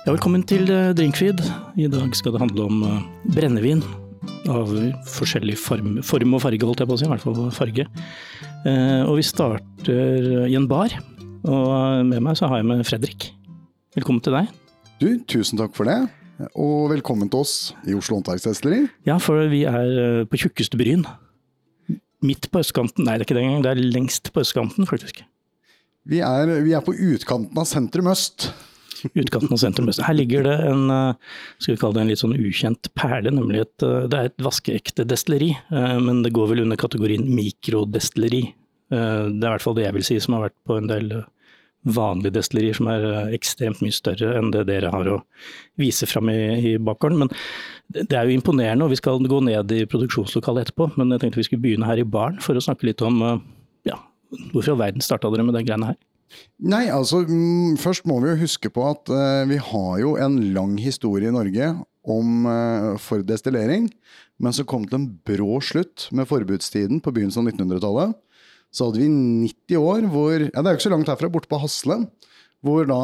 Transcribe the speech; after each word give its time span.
Ja, 0.00 0.14
velkommen 0.14 0.40
til 0.48 0.64
eh, 0.72 0.94
Drinkfeed. 0.96 1.42
I 1.76 1.84
dag 1.92 2.14
skal 2.16 2.32
det 2.32 2.40
handle 2.40 2.64
om 2.70 2.76
eh, 2.88 3.00
brennevin 3.36 3.82
av 4.48 4.70
forskjellig 5.12 5.58
form, 5.60 5.98
form 6.00 6.36
og 6.38 6.40
farge, 6.40 6.64
holdt 6.64 6.80
jeg 6.80 6.88
på 6.88 6.96
å 6.96 7.00
si. 7.02 7.04
I 7.04 7.10
hvert 7.10 7.26
fall 7.26 7.50
farge. 7.52 7.84
Eh, 8.64 9.02
og 9.04 9.18
vi 9.18 9.24
starter 9.28 10.30
i 10.46 10.56
en 10.56 10.64
bar. 10.70 10.94
Og 11.44 12.08
med 12.08 12.24
meg 12.24 12.38
så 12.40 12.48
har 12.48 12.62
jeg 12.62 12.68
med 12.70 12.80
Fredrik. 12.88 13.26
Velkommen 13.98 14.24
til 14.24 14.38
deg. 14.38 14.48
Du, 15.02 15.10
tusen 15.28 15.60
takk 15.60 15.76
for 15.76 15.90
det. 15.90 15.98
Og 16.54 16.88
velkommen 16.94 17.28
til 17.28 17.44
oss 17.44 17.54
i 17.84 17.92
Oslo 17.92 18.16
Håndverksdestilleri. 18.16 18.88
Ja, 19.04 19.18
for 19.20 19.52
vi 19.52 19.66
er 19.68 20.24
på 20.32 20.40
tjukkeste 20.40 20.80
Bryn. 20.80 21.04
Midt 22.24 22.48
på 22.48 22.64
østkanten. 22.64 23.04
Nei, 23.04 23.18
det 23.18 23.26
er 23.26 23.28
ikke 23.28 23.36
det 23.36 23.44
engang. 23.44 23.68
Det 23.68 23.76
er 23.76 23.84
lengst 23.98 24.32
på 24.32 24.46
østkanten, 24.46 24.88
faktisk. 24.88 25.20
Vi 26.08 26.24
er, 26.24 26.56
vi 26.64 26.72
er 26.72 26.88
på 26.88 26.96
utkanten 26.96 27.60
av 27.60 27.68
sentrum 27.68 28.08
øst. 28.16 28.48
Utkanten 29.08 29.54
av 29.54 29.60
sentrum. 29.62 29.90
Her 29.90 30.16
ligger 30.16 30.44
det 30.46 30.56
en 30.68 30.86
skal 31.58 31.74
vi 31.74 31.80
kalle 31.80 31.96
det 31.96 32.04
en 32.04 32.12
litt 32.12 32.22
sånn 32.22 32.36
ukjent 32.36 32.90
perle, 32.98 33.32
nemlig 33.34 33.64
et, 33.64 33.74
det 33.80 34.16
er 34.16 34.30
et 34.30 34.44
vaskeekte 34.44 35.06
destilleri. 35.08 35.54
Men 35.70 36.22
det 36.24 36.34
går 36.36 36.52
vel 36.52 36.64
under 36.66 36.80
kategorien 36.80 37.24
mikrodestilleri. 37.34 38.42
Det 38.90 38.98
er 39.00 39.30
i 39.30 39.52
hvert 39.54 39.64
fall 39.64 39.78
det 39.78 39.86
jeg 39.86 39.96
vil 39.96 40.06
si, 40.06 40.18
som 40.20 40.36
har 40.36 40.48
vært 40.48 40.58
på 40.68 40.76
en 40.80 40.90
del 40.90 41.12
vanlige 41.88 42.34
destillerier 42.36 42.76
som 42.76 42.90
er 42.92 43.32
ekstremt 43.32 43.80
mye 43.80 43.94
større 43.94 44.34
enn 44.36 44.50
det 44.52 44.66
dere 44.68 44.90
har 44.92 45.08
å 45.08 45.20
vise 45.80 46.08
fram 46.08 46.28
i, 46.32 46.40
i 46.72 46.74
bakgården. 46.76 47.22
Men 47.22 48.04
det 48.10 48.16
er 48.16 48.28
jo 48.28 48.36
imponerende, 48.36 48.84
og 48.84 48.92
vi 48.92 49.00
skal 49.00 49.22
gå 49.24 49.40
ned 49.46 49.72
i 49.72 49.86
produksjonslokalet 49.88 50.68
etterpå. 50.68 50.90
Men 51.00 51.14
jeg 51.14 51.24
tenkte 51.24 51.40
vi 51.40 51.48
skulle 51.48 51.64
begynne 51.64 51.88
her 51.88 52.02
i 52.02 52.06
baren 52.06 52.40
for 52.44 52.58
å 52.58 52.64
snakke 52.64 52.90
litt 52.90 53.00
om 53.06 53.22
ja, 53.88 53.96
hvorfor 54.52 54.72
i 54.72 54.74
all 54.74 54.82
verden 54.84 55.04
starta 55.04 55.32
dere 55.32 55.46
med 55.46 55.56
de 55.56 55.64
greiene 55.64 55.92
her? 55.92 56.00
Nei, 56.60 56.86
altså 56.92 57.22
først 57.80 58.06
må 58.08 58.20
vi 58.22 58.32
jo 58.32 58.40
huske 58.44 58.70
på 58.72 58.84
at 58.90 59.10
uh, 59.12 59.48
vi 59.50 59.58
har 59.60 59.94
jo 60.02 60.16
en 60.20 60.38
lang 60.54 60.76
historie 60.80 61.30
i 61.30 61.34
Norge 61.34 61.72
om 62.06 62.46
uh, 62.48 62.96
for 63.00 63.24
destillering. 63.26 63.88
Men 64.40 64.56
så 64.56 64.64
kom 64.64 64.86
det 64.88 64.96
en 64.96 65.08
brå 65.26 65.60
slutt 65.64 66.08
med 66.16 66.28
forbudstiden 66.30 67.02
på 67.04 67.12
begynnelsen 67.12 67.44
av 67.44 67.52
1900-tallet. 67.52 68.18
Så 68.70 68.86
hadde 68.86 69.02
vi 69.02 69.08
90 69.10 69.80
år 69.80 70.06
hvor 70.12 70.36
ja, 70.38 70.48
Det 70.48 70.62
er 70.62 70.74
jo 70.76 70.78
ikke 70.78 70.86
så 70.86 70.94
langt 70.94 71.10
herfra, 71.10 71.32
borte 71.32 71.50
på 71.50 71.60
Hasle. 71.60 71.98
Hvor 72.64 72.84
da 72.88 73.00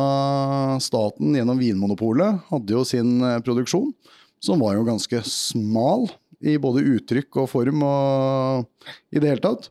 staten 0.85 1.33
gjennom 1.37 1.61
Vinmonopolet 1.61 2.45
hadde 2.51 2.77
jo 2.77 2.85
sin 2.89 3.19
uh, 3.25 3.41
produksjon. 3.45 3.91
Som 4.45 4.63
var 4.63 4.77
jo 4.77 4.87
ganske 4.87 5.23
smal 5.29 6.07
i 6.45 6.59
både 6.61 6.85
uttrykk 6.85 7.41
og 7.43 7.51
form 7.51 7.83
og 7.87 8.93
i 9.11 9.21
det 9.21 9.33
hele 9.33 9.45
tatt. 9.45 9.71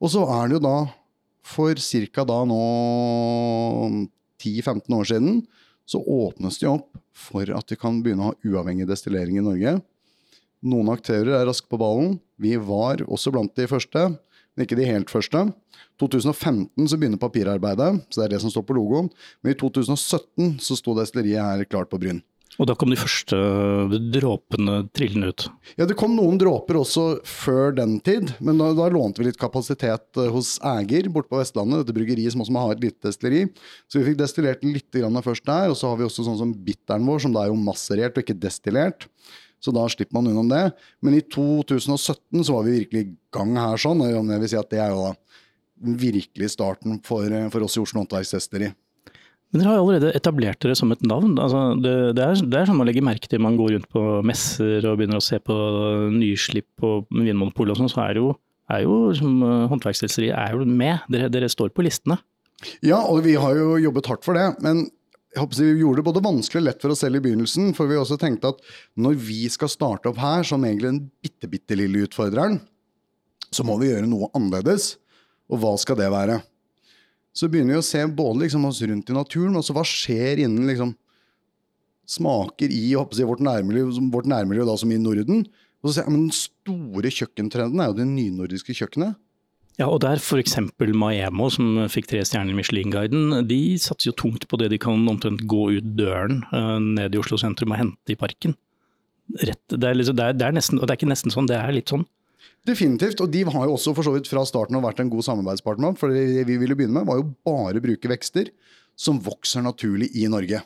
Og 0.00 0.12
så 0.14 0.22
er 0.38 0.48
det 0.48 0.58
jo 0.58 0.64
da 0.64 0.76
for 1.46 1.74
ca. 1.74 2.24
da 2.24 2.38
nå 2.48 2.62
10-15 4.40 4.96
år 4.96 5.08
siden 5.08 5.40
så 5.90 6.00
åpnes 6.00 6.58
det 6.60 6.68
opp 6.70 6.90
for 7.16 7.50
at 7.50 7.72
vi 7.72 7.78
kan 7.78 8.00
begynne 8.02 8.22
å 8.22 8.30
ha 8.30 8.38
uavhengig 8.46 8.86
destillering 8.88 9.40
i 9.40 9.44
Norge. 9.44 9.80
Noen 10.60 10.92
aktører 10.92 11.34
er 11.38 11.48
raske 11.48 11.66
på 11.70 11.80
ballen. 11.80 12.18
Vi 12.40 12.54
var 12.56 13.02
også 13.08 13.32
blant 13.34 13.56
de 13.56 13.66
første, 13.68 14.06
men 14.54 14.66
ikke 14.66 14.78
de 14.78 14.88
helt 14.88 15.10
første. 15.12 15.48
2015 16.00 16.88
så 16.88 16.98
begynner 17.00 17.20
papirarbeidet, 17.20 18.04
så 18.08 18.20
det 18.20 18.26
er 18.26 18.34
det 18.34 18.42
som 18.44 18.52
står 18.52 18.64
på 18.68 18.76
logoen. 18.76 19.10
Men 19.42 19.54
i 19.54 19.58
2017 19.58 20.60
så 20.62 20.78
sto 20.78 20.94
destilleriet 20.96 21.42
her 21.42 21.68
klart 21.68 21.90
på 21.92 22.00
Bryn. 22.00 22.22
Og 22.60 22.66
da 22.68 22.74
kom 22.76 22.90
de 22.92 22.98
første 23.00 23.36
dråpene 24.12 24.82
trillende 24.92 25.30
ut? 25.32 25.46
Ja, 25.80 25.86
det 25.88 25.96
kom 25.96 26.12
noen 26.12 26.36
dråper 26.40 26.76
også 26.82 27.04
før 27.24 27.72
den 27.78 27.94
tid. 28.04 28.34
Men 28.44 28.60
da, 28.60 28.68
da 28.76 28.90
lånte 28.92 29.22
vi 29.22 29.30
litt 29.30 29.40
kapasitet 29.40 30.20
eh, 30.20 30.28
hos 30.28 30.58
Æger 30.60 31.08
borte 31.12 31.32
på 31.32 31.40
Vestlandet. 31.40 31.86
Dette 31.86 31.96
bryggeriet 31.96 32.34
som 32.34 32.44
også 32.44 32.56
har 32.60 32.74
et 32.74 32.84
lite 32.84 33.08
destilleri. 33.08 33.46
Så 33.88 34.00
vi 34.00 34.10
fikk 34.10 34.18
destillert 34.20 34.66
litt 34.66 35.00
først 35.24 35.48
der. 35.48 35.72
Og 35.72 35.78
så 35.80 35.88
har 35.88 35.96
vi 35.96 36.04
også 36.04 36.26
sånn 36.26 36.36
som 36.42 36.52
bitteren 36.52 37.08
vår, 37.08 37.24
som 37.24 37.32
da 37.32 37.46
er 37.46 37.54
jo 37.54 37.56
masserert 37.56 38.20
og 38.20 38.26
ikke 38.26 38.36
destillert. 38.42 39.08
Så 39.60 39.72
da 39.72 39.86
slipper 39.92 40.18
man 40.18 40.28
unna 40.28 40.44
det. 40.52 40.76
Men 41.00 41.16
i 41.16 41.24
2017 41.24 42.44
så 42.44 42.58
var 42.58 42.68
vi 42.68 42.76
virkelig 42.82 43.06
i 43.06 43.10
gang 43.32 43.56
her 43.56 43.80
sånn. 43.80 44.04
Og 44.04 44.12
jeg 44.12 44.44
vil 44.44 44.52
si 44.52 44.60
at 44.60 44.76
det 44.76 44.84
er 44.84 44.92
jo 44.92 45.08
da 45.08 45.16
virkelig 45.80 46.52
starten 46.58 47.00
for, 47.08 47.24
eh, 47.24 47.48
for 47.48 47.64
oss 47.64 47.80
i 47.80 47.80
Oslo 47.80 48.02
Håndverksdestilleri. 48.02 48.74
Men 49.50 49.62
dere 49.62 49.70
har 49.72 49.80
jo 49.80 49.86
allerede 49.86 50.12
etablert 50.14 50.60
dere 50.62 50.76
som 50.78 50.92
et 50.94 51.00
navn. 51.02 51.32
Altså, 51.42 51.62
det, 51.82 51.94
det, 52.14 52.22
er, 52.22 52.42
det, 52.44 52.58
er, 52.60 52.68
sånn 52.68 52.78
man 52.78 52.86
legger 52.86 53.06
merke 53.06 53.30
til 53.30 53.42
man 53.42 53.58
går 53.58 53.74
rundt 53.74 53.88
på 53.90 54.04
messer 54.26 54.86
og 54.86 55.00
begynner 55.00 55.18
å 55.18 55.24
se 55.24 55.40
på 55.42 55.56
nyslipp 56.14 56.68
på 56.78 56.92
Vinmonopolet 57.10 57.74
og 57.74 57.80
sånn, 57.82 57.90
så 57.90 58.04
er 58.04 58.20
jo, 58.20 58.30
er 58.70 58.84
jo 58.84 59.00
som 59.18 59.42
håndverksdestilleriet 59.72 60.38
er 60.38 60.54
jo 60.54 60.68
med. 60.68 61.02
Dere, 61.10 61.32
dere, 61.34 61.50
står 61.50 61.74
på 61.74 61.86
listene. 61.86 62.20
Ja, 62.86 63.00
og 63.00 63.24
vi 63.26 63.34
har 63.40 63.58
jo 63.58 63.74
jobbet 63.80 64.12
hardt 64.12 64.26
for 64.28 64.38
det. 64.38 64.46
Men 64.62 64.84
jeg 65.30 65.42
håper 65.42 65.60
vi 65.62 65.82
gjorde 65.82 66.00
det 66.00 66.06
både 66.08 66.22
vanskelig 66.24 66.60
og 66.60 66.66
lett 66.66 66.84
for 66.84 66.94
oss 66.94 67.02
selv 67.04 67.18
i 67.18 67.24
begynnelsen. 67.26 67.74
For 67.74 67.90
vi 67.90 67.98
også 67.98 68.18
tenkte 68.22 68.50
at 68.54 68.62
når 68.98 69.18
vi 69.22 69.44
skal 69.50 69.70
starte 69.70 70.10
opp 70.10 70.18
her 70.22 70.46
som 70.46 70.62
egentlig 70.66 70.92
den 70.92 71.02
bitte, 71.22 71.50
bitte 71.50 71.78
lille 71.78 72.06
utfordreren, 72.06 72.58
så 73.50 73.66
må 73.66 73.80
vi 73.80 73.90
gjøre 73.90 74.06
noe 74.10 74.30
annerledes. 74.34 74.92
Og 75.50 75.62
hva 75.62 75.74
skal 75.82 75.98
det 75.98 76.10
være? 76.14 76.38
Så 77.36 77.48
begynner 77.50 77.76
vi 77.76 77.80
å 77.80 77.86
se 77.86 78.02
både 78.06 78.44
liksom 78.44 78.66
oss 78.68 78.82
rundt 78.82 79.10
i 79.10 79.16
naturen, 79.16 79.56
og 79.58 79.64
så 79.66 79.74
hva 79.76 79.84
skjer 79.86 80.42
innen 80.44 80.66
liksom, 80.70 80.92
smaker 82.10 82.72
i 82.74 82.90
si, 83.14 83.26
vårt 83.26 83.42
nærmiljø, 83.46 83.86
vårt 84.12 84.28
nærmiljø 84.30 84.66
da, 84.66 84.76
som 84.80 84.90
i 84.90 84.98
Norden. 85.00 85.44
Og 85.80 85.90
så 85.90 85.96
ser 85.96 86.08
jeg, 86.08 86.14
men 86.14 86.24
Den 86.26 86.36
store 86.36 87.12
kjøkkentrenden 87.14 87.82
er 87.82 87.90
jo 87.90 87.98
det 88.00 88.08
nynordiske 88.10 88.74
kjøkkenet. 88.76 89.18
Ja, 89.80 89.86
og 89.88 90.02
der 90.04 90.20
f.eks. 90.20 90.58
Maemo, 90.76 91.46
som 91.54 91.78
fikk 91.88 92.10
tre 92.10 92.20
stjerner 92.26 92.52
i 92.52 92.58
Michelin-guiden, 92.58 93.46
de 93.48 93.60
satser 93.80 94.10
jo 94.10 94.18
tungt 94.18 94.44
på 94.50 94.58
det 94.60 94.68
de 94.74 94.80
kan 94.82 95.06
omtrent 95.08 95.46
gå 95.48 95.70
ut 95.78 95.94
døren 95.96 96.42
uh, 96.50 96.76
ned 96.82 97.16
i 97.16 97.20
Oslo 97.20 97.38
sentrum 97.40 97.72
og 97.72 97.80
hente 97.80 98.12
i 98.12 98.18
parken. 98.18 98.58
Rett, 99.40 99.62
det, 99.70 99.86
er 99.86 99.96
liksom, 99.96 100.18
det, 100.18 100.26
er, 100.26 100.36
det, 100.36 100.48
er 100.48 100.58
nesten, 100.58 100.80
og 100.80 100.84
det 100.84 100.92
er 100.92 101.00
ikke 101.00 101.12
nesten 101.14 101.32
sånn, 101.32 101.48
det 101.48 101.56
er 101.56 101.72
litt 101.72 101.92
sånn. 101.94 102.04
Definitivt. 102.68 103.22
Og 103.24 103.30
de 103.32 103.44
har 103.46 103.68
jo 103.68 103.76
også 103.76 103.94
for 103.96 104.06
så 104.06 104.14
vidt 104.14 104.28
fra 104.30 104.44
starten 104.48 104.78
av 104.78 104.84
vært 104.84 105.00
en 105.02 105.12
god 105.12 105.26
samarbeidspartner. 105.26 105.96
For 106.00 106.12
det 106.12 106.44
vi 106.48 106.58
ville 106.60 106.76
begynne 106.78 107.00
med, 107.00 107.08
var 107.08 107.20
jo 107.20 107.30
bare 107.46 107.80
å 107.80 107.84
bruke 107.84 108.12
vekster 108.12 108.52
som 109.00 109.20
vokser 109.24 109.64
naturlig 109.64 110.10
i 110.20 110.28
Norge. 110.30 110.60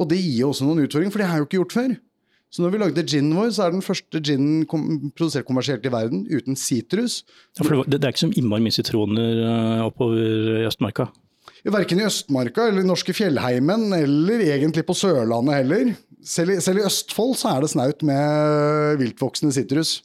Og 0.00 0.08
det 0.08 0.20
gir 0.22 0.48
også 0.48 0.66
noen 0.66 0.84
utfordringer, 0.86 1.12
for 1.12 1.22
det 1.22 1.28
har 1.28 1.38
jeg 1.38 1.44
jo 1.44 1.48
ikke 1.50 1.60
gjort 1.60 1.76
før. 1.76 1.94
Så 2.52 2.60
når 2.60 2.72
vi 2.74 2.80
lagde 2.82 3.04
ginen 3.08 3.32
vår, 3.36 3.48
så 3.56 3.64
er 3.64 3.72
den 3.72 3.84
første 3.84 4.20
ginen 4.20 4.66
kom 4.68 4.84
produsert 5.16 5.46
kommersielt 5.48 5.86
i 5.88 5.92
verden 5.92 6.26
uten 6.28 6.58
sitrus. 6.58 7.22
Ja, 7.56 7.64
det, 7.64 7.96
det, 7.96 8.02
er 8.04 8.12
ikke 8.12 8.26
så 8.26 8.32
innmari 8.36 8.66
mye 8.66 8.76
sitroner 8.76 9.40
uh, 9.40 9.84
oppover 9.86 10.60
i 10.60 10.66
Østmarka? 10.68 11.08
Verken 11.62 12.02
i 12.02 12.04
Østmarka 12.04 12.66
eller 12.68 12.84
i 12.84 12.88
norske 12.88 13.14
fjellheimen, 13.16 13.88
eller 13.96 14.44
egentlig 14.50 14.84
på 14.84 14.96
Sørlandet 14.98 15.62
heller. 15.62 15.92
Selv 16.26 16.54
i, 16.54 16.60
selv 16.62 16.82
i 16.82 16.86
Østfold 16.86 17.38
så 17.40 17.54
er 17.54 17.64
det 17.64 17.72
snaut 17.72 18.04
med 18.06 19.00
viltvoksende 19.00 19.54
sitrus. 19.56 20.00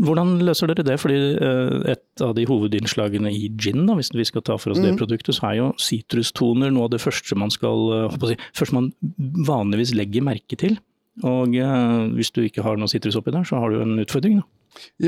Hvordan 0.00 0.38
løser 0.40 0.70
dere 0.70 0.84
det? 0.86 0.96
Fordi 1.00 1.18
eh, 1.36 1.92
Et 1.92 2.24
av 2.24 2.32
de 2.36 2.46
hovedinnslagene 2.48 3.32
i 3.32 3.50
gin, 3.60 3.84
da, 3.88 3.96
hvis 3.98 4.12
vi 4.14 4.26
skal 4.28 4.44
ta 4.46 4.56
for 4.60 4.72
oss 4.72 4.80
mm. 4.80 4.86
det 4.86 4.98
produktet, 5.00 5.36
så 5.36 5.50
er 5.50 5.58
jo 5.58 5.66
sitrustoner 5.80 6.72
noe 6.72 6.88
av 6.88 6.94
det 6.94 7.02
første 7.02 7.36
man 7.38 7.52
skal, 7.52 7.84
eh, 7.96 8.16
si, 8.32 8.38
første 8.56 8.76
man 8.76 8.90
vanligvis 9.48 9.92
legger 9.96 10.24
merke 10.24 10.58
til. 10.60 10.78
Og 11.26 11.56
eh, 11.58 11.98
hvis 12.16 12.32
du 12.32 12.42
ikke 12.46 12.64
har 12.64 12.80
noe 12.80 12.90
sitrus 12.90 13.18
oppi 13.20 13.34
der, 13.34 13.44
så 13.48 13.60
har 13.60 13.72
du 13.72 13.82
en 13.82 14.00
utfordring. 14.00 14.40
Da. 14.40 14.48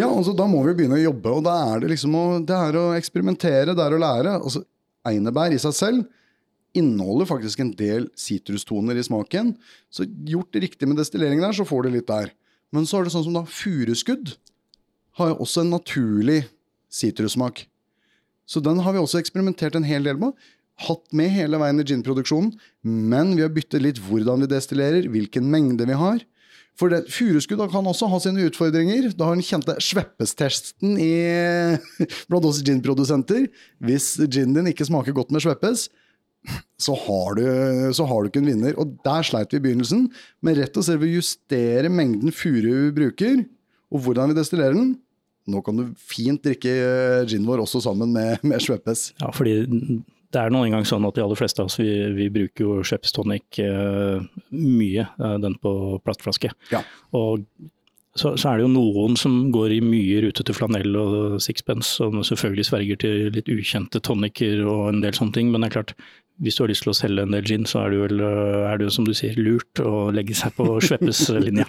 Ja, 0.03 0.11
altså 0.11 0.35
da 0.37 0.49
må 0.51 0.61
vi 0.67 0.77
begynne 0.77 0.99
å 0.99 1.07
jobbe. 1.07 1.37
og 1.39 1.47
Da 1.47 1.57
er 1.73 1.83
det 1.83 1.93
liksom 1.95 2.19
å, 2.19 2.27
det 2.45 2.59
er 2.69 2.81
å 2.81 2.89
eksperimentere, 2.99 3.77
det 3.77 3.87
er 3.87 3.97
å 3.97 4.03
lære. 4.03 4.37
Altså, 4.43 4.67
Einebær 5.09 5.55
i 5.55 5.59
seg 5.59 5.75
selv 5.75 6.79
inneholder 6.79 7.27
faktisk 7.29 7.61
en 7.61 7.73
del 7.77 8.07
sitrustoner 8.19 8.97
i 8.97 9.05
smaken. 9.05 9.57
Så 9.93 10.07
gjort 10.29 10.53
det 10.55 10.63
riktig 10.69 10.89
med 10.89 11.01
destilleringen 11.01 11.45
der, 11.45 11.57
så 11.57 11.67
får 11.69 11.87
du 11.87 11.97
litt 11.97 12.09
der. 12.09 12.31
Men 12.73 12.87
så 12.89 13.01
er 13.01 13.09
det 13.09 13.13
sånn 13.17 13.27
som 13.27 13.35
da 13.37 13.43
furuskudd 13.49 14.37
har 15.19 15.33
jo 15.33 15.39
også 15.45 15.63
en 15.63 15.73
naturlig 15.75 16.41
sitrussmak. 16.93 17.67
Så 18.49 18.61
den 18.65 18.81
har 18.85 18.95
vi 18.95 19.01
også 19.01 19.21
eksperimentert 19.21 19.77
en 19.79 19.87
hel 19.87 20.05
del 20.07 20.19
med. 20.21 20.35
Hatt 20.83 21.05
med 21.15 21.31
hele 21.35 21.61
veien 21.61 21.81
i 21.81 21.87
ginproduksjonen, 21.87 22.53
men 22.83 23.37
vi 23.37 23.45
har 23.45 23.53
byttet 23.55 23.85
litt 23.85 24.01
hvordan 24.03 24.43
vi 24.43 24.51
destillerer, 24.51 25.09
hvilken 25.13 25.49
mengde 25.53 25.87
vi 25.89 25.99
har. 25.99 26.23
For 26.81 26.93
Furuskudd 27.13 27.61
kan 27.71 27.89
også 27.89 28.09
ha 28.09 28.19
sine 28.25 28.47
utfordringer. 28.49 29.11
Da 29.13 29.29
har 29.29 29.37
den 29.37 29.45
kjente 29.45 29.77
sveppestesten 29.85 30.97
i, 30.97 31.13
blant 32.33 32.49
oss 32.49 32.63
ginprodusenter. 32.65 33.51
Hvis 33.85 34.15
ginen 34.25 34.57
din 34.57 34.73
ikke 34.73 34.89
smaker 34.89 35.17
godt 35.17 35.35
med 35.35 35.45
sveppes, 35.45 35.91
så 36.81 36.97
har, 36.99 37.37
du, 37.39 37.45
så 37.95 38.07
har, 38.09 38.23
du, 38.23 38.31
ikke 38.31 38.41
en 38.43 38.49
vinner. 38.51 38.79
Og 38.81 38.97
der 39.05 39.27
sleit 39.27 39.53
vi 39.53 39.61
i 39.61 39.67
begynnelsen. 39.69 40.09
Men 40.43 40.57
rett 40.59 40.81
og 40.81 40.89
slett 40.89 41.05
å 41.05 41.13
justere 41.13 41.93
mengden 41.93 42.35
furu 42.35 42.71
vi 42.89 42.95
bruker, 43.03 43.45
og 43.93 44.07
hvordan 44.07 44.33
vi 44.33 44.39
destillerer 44.39 44.77
den. 44.77 44.95
Nå 45.53 45.61
kan 45.67 45.79
du 45.79 45.89
fint 45.99 46.43
drikke 46.45 46.71
eh, 46.71 47.25
gin 47.29 47.47
vår 47.47 47.65
også 47.65 47.83
sammen 47.85 48.15
med, 48.15 48.41
med 48.49 48.63
Schweppes. 48.63 49.11
Ja, 49.21 49.33
fordi 49.35 49.63
det 50.33 50.41
er 50.41 50.55
nå 50.55 50.63
engang 50.65 50.87
sånn 50.89 51.05
at 51.05 51.19
de 51.19 51.25
aller 51.25 51.39
fleste 51.39 51.61
av 51.61 51.69
oss 51.69 51.81
vi, 51.81 51.91
vi 52.17 52.31
bruker 52.33 52.65
jo 52.65 52.81
Schweppes 52.87 53.13
tonic 53.13 53.59
uh, 53.61 54.23
mye, 54.55 55.05
uh, 55.21 55.37
den 55.43 55.59
på 55.61 55.73
plastflaske. 56.07 56.53
Ja. 56.73 56.81
Og 57.19 57.45
så, 58.17 58.35
så, 58.37 58.49
er 58.49 58.61
det 58.61 58.67
jo 58.67 58.73
noen 58.73 59.17
som 59.17 59.37
går 59.53 59.77
i 59.77 59.83
mye 59.85 60.23
rutete 60.25 60.53
flanell 60.57 60.97
og 61.01 61.39
sixpence, 61.41 61.95
som 61.97 62.21
selvfølgelig 62.25 62.67
sverger 62.69 63.01
til 63.01 63.31
litt 63.33 63.49
ukjente 63.53 64.03
tonicer 64.05 64.61
og 64.69 64.91
en 64.91 65.01
del 65.05 65.17
sånne 65.17 65.37
ting. 65.37 65.53
Men 65.53 65.65
det 65.65 65.71
er 65.71 65.77
klart, 65.79 65.95
hvis 66.45 66.59
du 66.59 66.65
har 66.65 66.73
lyst 66.73 66.85
til 66.85 66.93
å 66.93 66.97
selge 66.97 67.25
en 67.25 67.37
del 67.37 67.49
gin, 67.49 67.65
så 67.69 67.85
er 67.85 67.93
det, 67.93 68.01
jo, 68.01 68.29
er 68.69 68.81
det 68.81 68.89
jo 68.89 68.95
som 68.99 69.09
du 69.09 69.15
sier 69.17 69.37
lurt 69.41 69.81
å 69.81 70.11
legge 70.13 70.37
seg 70.37 70.53
på 70.59 70.69
Schweppes 70.85 71.25
linje. 71.41 71.69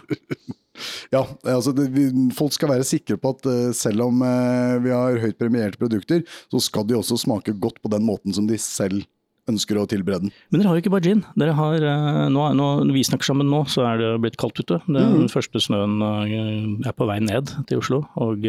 Ja, 1.14 1.24
altså 1.46 1.74
det, 1.76 1.88
vi, 1.94 2.08
folk 2.36 2.54
skal 2.56 2.72
være 2.74 2.88
sikre 2.88 3.18
på 3.22 3.34
at 3.36 3.48
uh, 3.50 3.72
selv 3.78 4.08
om 4.08 4.24
uh, 4.26 4.80
vi 4.84 4.94
har 4.94 5.20
høyt 5.22 5.40
premierte 5.40 5.80
produkter, 5.82 6.24
så 6.52 6.62
skal 6.64 6.88
de 6.90 6.98
også 6.98 7.20
smake 7.22 7.56
godt 7.62 7.82
på 7.84 7.92
den 7.94 8.06
måten 8.08 8.34
som 8.36 8.48
de 8.50 8.58
selv 8.62 9.06
ønsker 9.52 9.76
å 9.76 9.86
tilberede 9.92 10.30
den. 10.30 10.36
Men 10.50 10.62
dere 10.62 10.72
har 10.72 10.78
jo 10.78 10.84
ikke 10.86 10.94
bare 10.94 11.06
gin. 11.06 11.24
Dere 11.40 11.56
har, 11.58 11.86
uh, 11.86 12.26
nå, 12.34 12.46
nå, 12.58 12.70
når 12.88 12.98
vi 12.98 13.06
snakker 13.08 13.30
sammen 13.30 13.52
nå, 13.52 13.64
så 13.72 13.86
er 13.92 14.02
det 14.02 14.12
blitt 14.24 14.40
kaldt 14.42 14.64
ute. 14.64 14.80
Den 14.88 15.26
mm. 15.26 15.32
første 15.34 15.62
snøen 15.62 16.00
er 16.02 16.96
på 16.96 17.10
vei 17.10 17.20
ned 17.24 17.54
til 17.70 17.84
Oslo. 17.84 18.06
og 18.18 18.48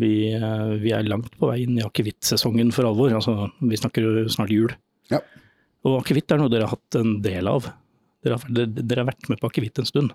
vi, 0.00 0.10
vi, 0.82 0.90
er 0.90 1.06
langt 1.06 1.36
på 1.38 1.48
vei 1.50 1.60
inn 1.64 1.78
i 1.78 1.86
akevittsesongen 1.86 2.72
for 2.74 2.88
alvor. 2.88 3.14
Altså, 3.14 3.48
vi 3.62 3.78
snakker 3.78 4.06
jo 4.06 4.26
snart 4.32 4.52
jul. 4.54 4.74
Ja. 5.12 5.22
Og 5.84 6.00
akevitt 6.00 6.32
er 6.32 6.40
noe 6.40 6.52
dere 6.52 6.66
har 6.66 6.74
hatt 6.74 6.98
en 6.98 7.18
del 7.24 7.48
av. 7.50 7.68
Dere 8.24 8.40
har, 8.40 8.54
dere 8.74 9.02
har 9.02 9.10
vært 9.10 9.28
med 9.30 9.40
på 9.40 9.50
akevitt 9.50 9.80
en 9.82 9.88
stund. 9.88 10.14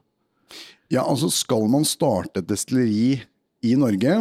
Ja, 0.89 1.03
altså 1.03 1.29
skal 1.33 1.67
man 1.69 1.85
starte 1.85 2.41
et 2.41 2.49
destilleri 2.49 3.19
i 3.65 3.75
Norge, 3.77 4.15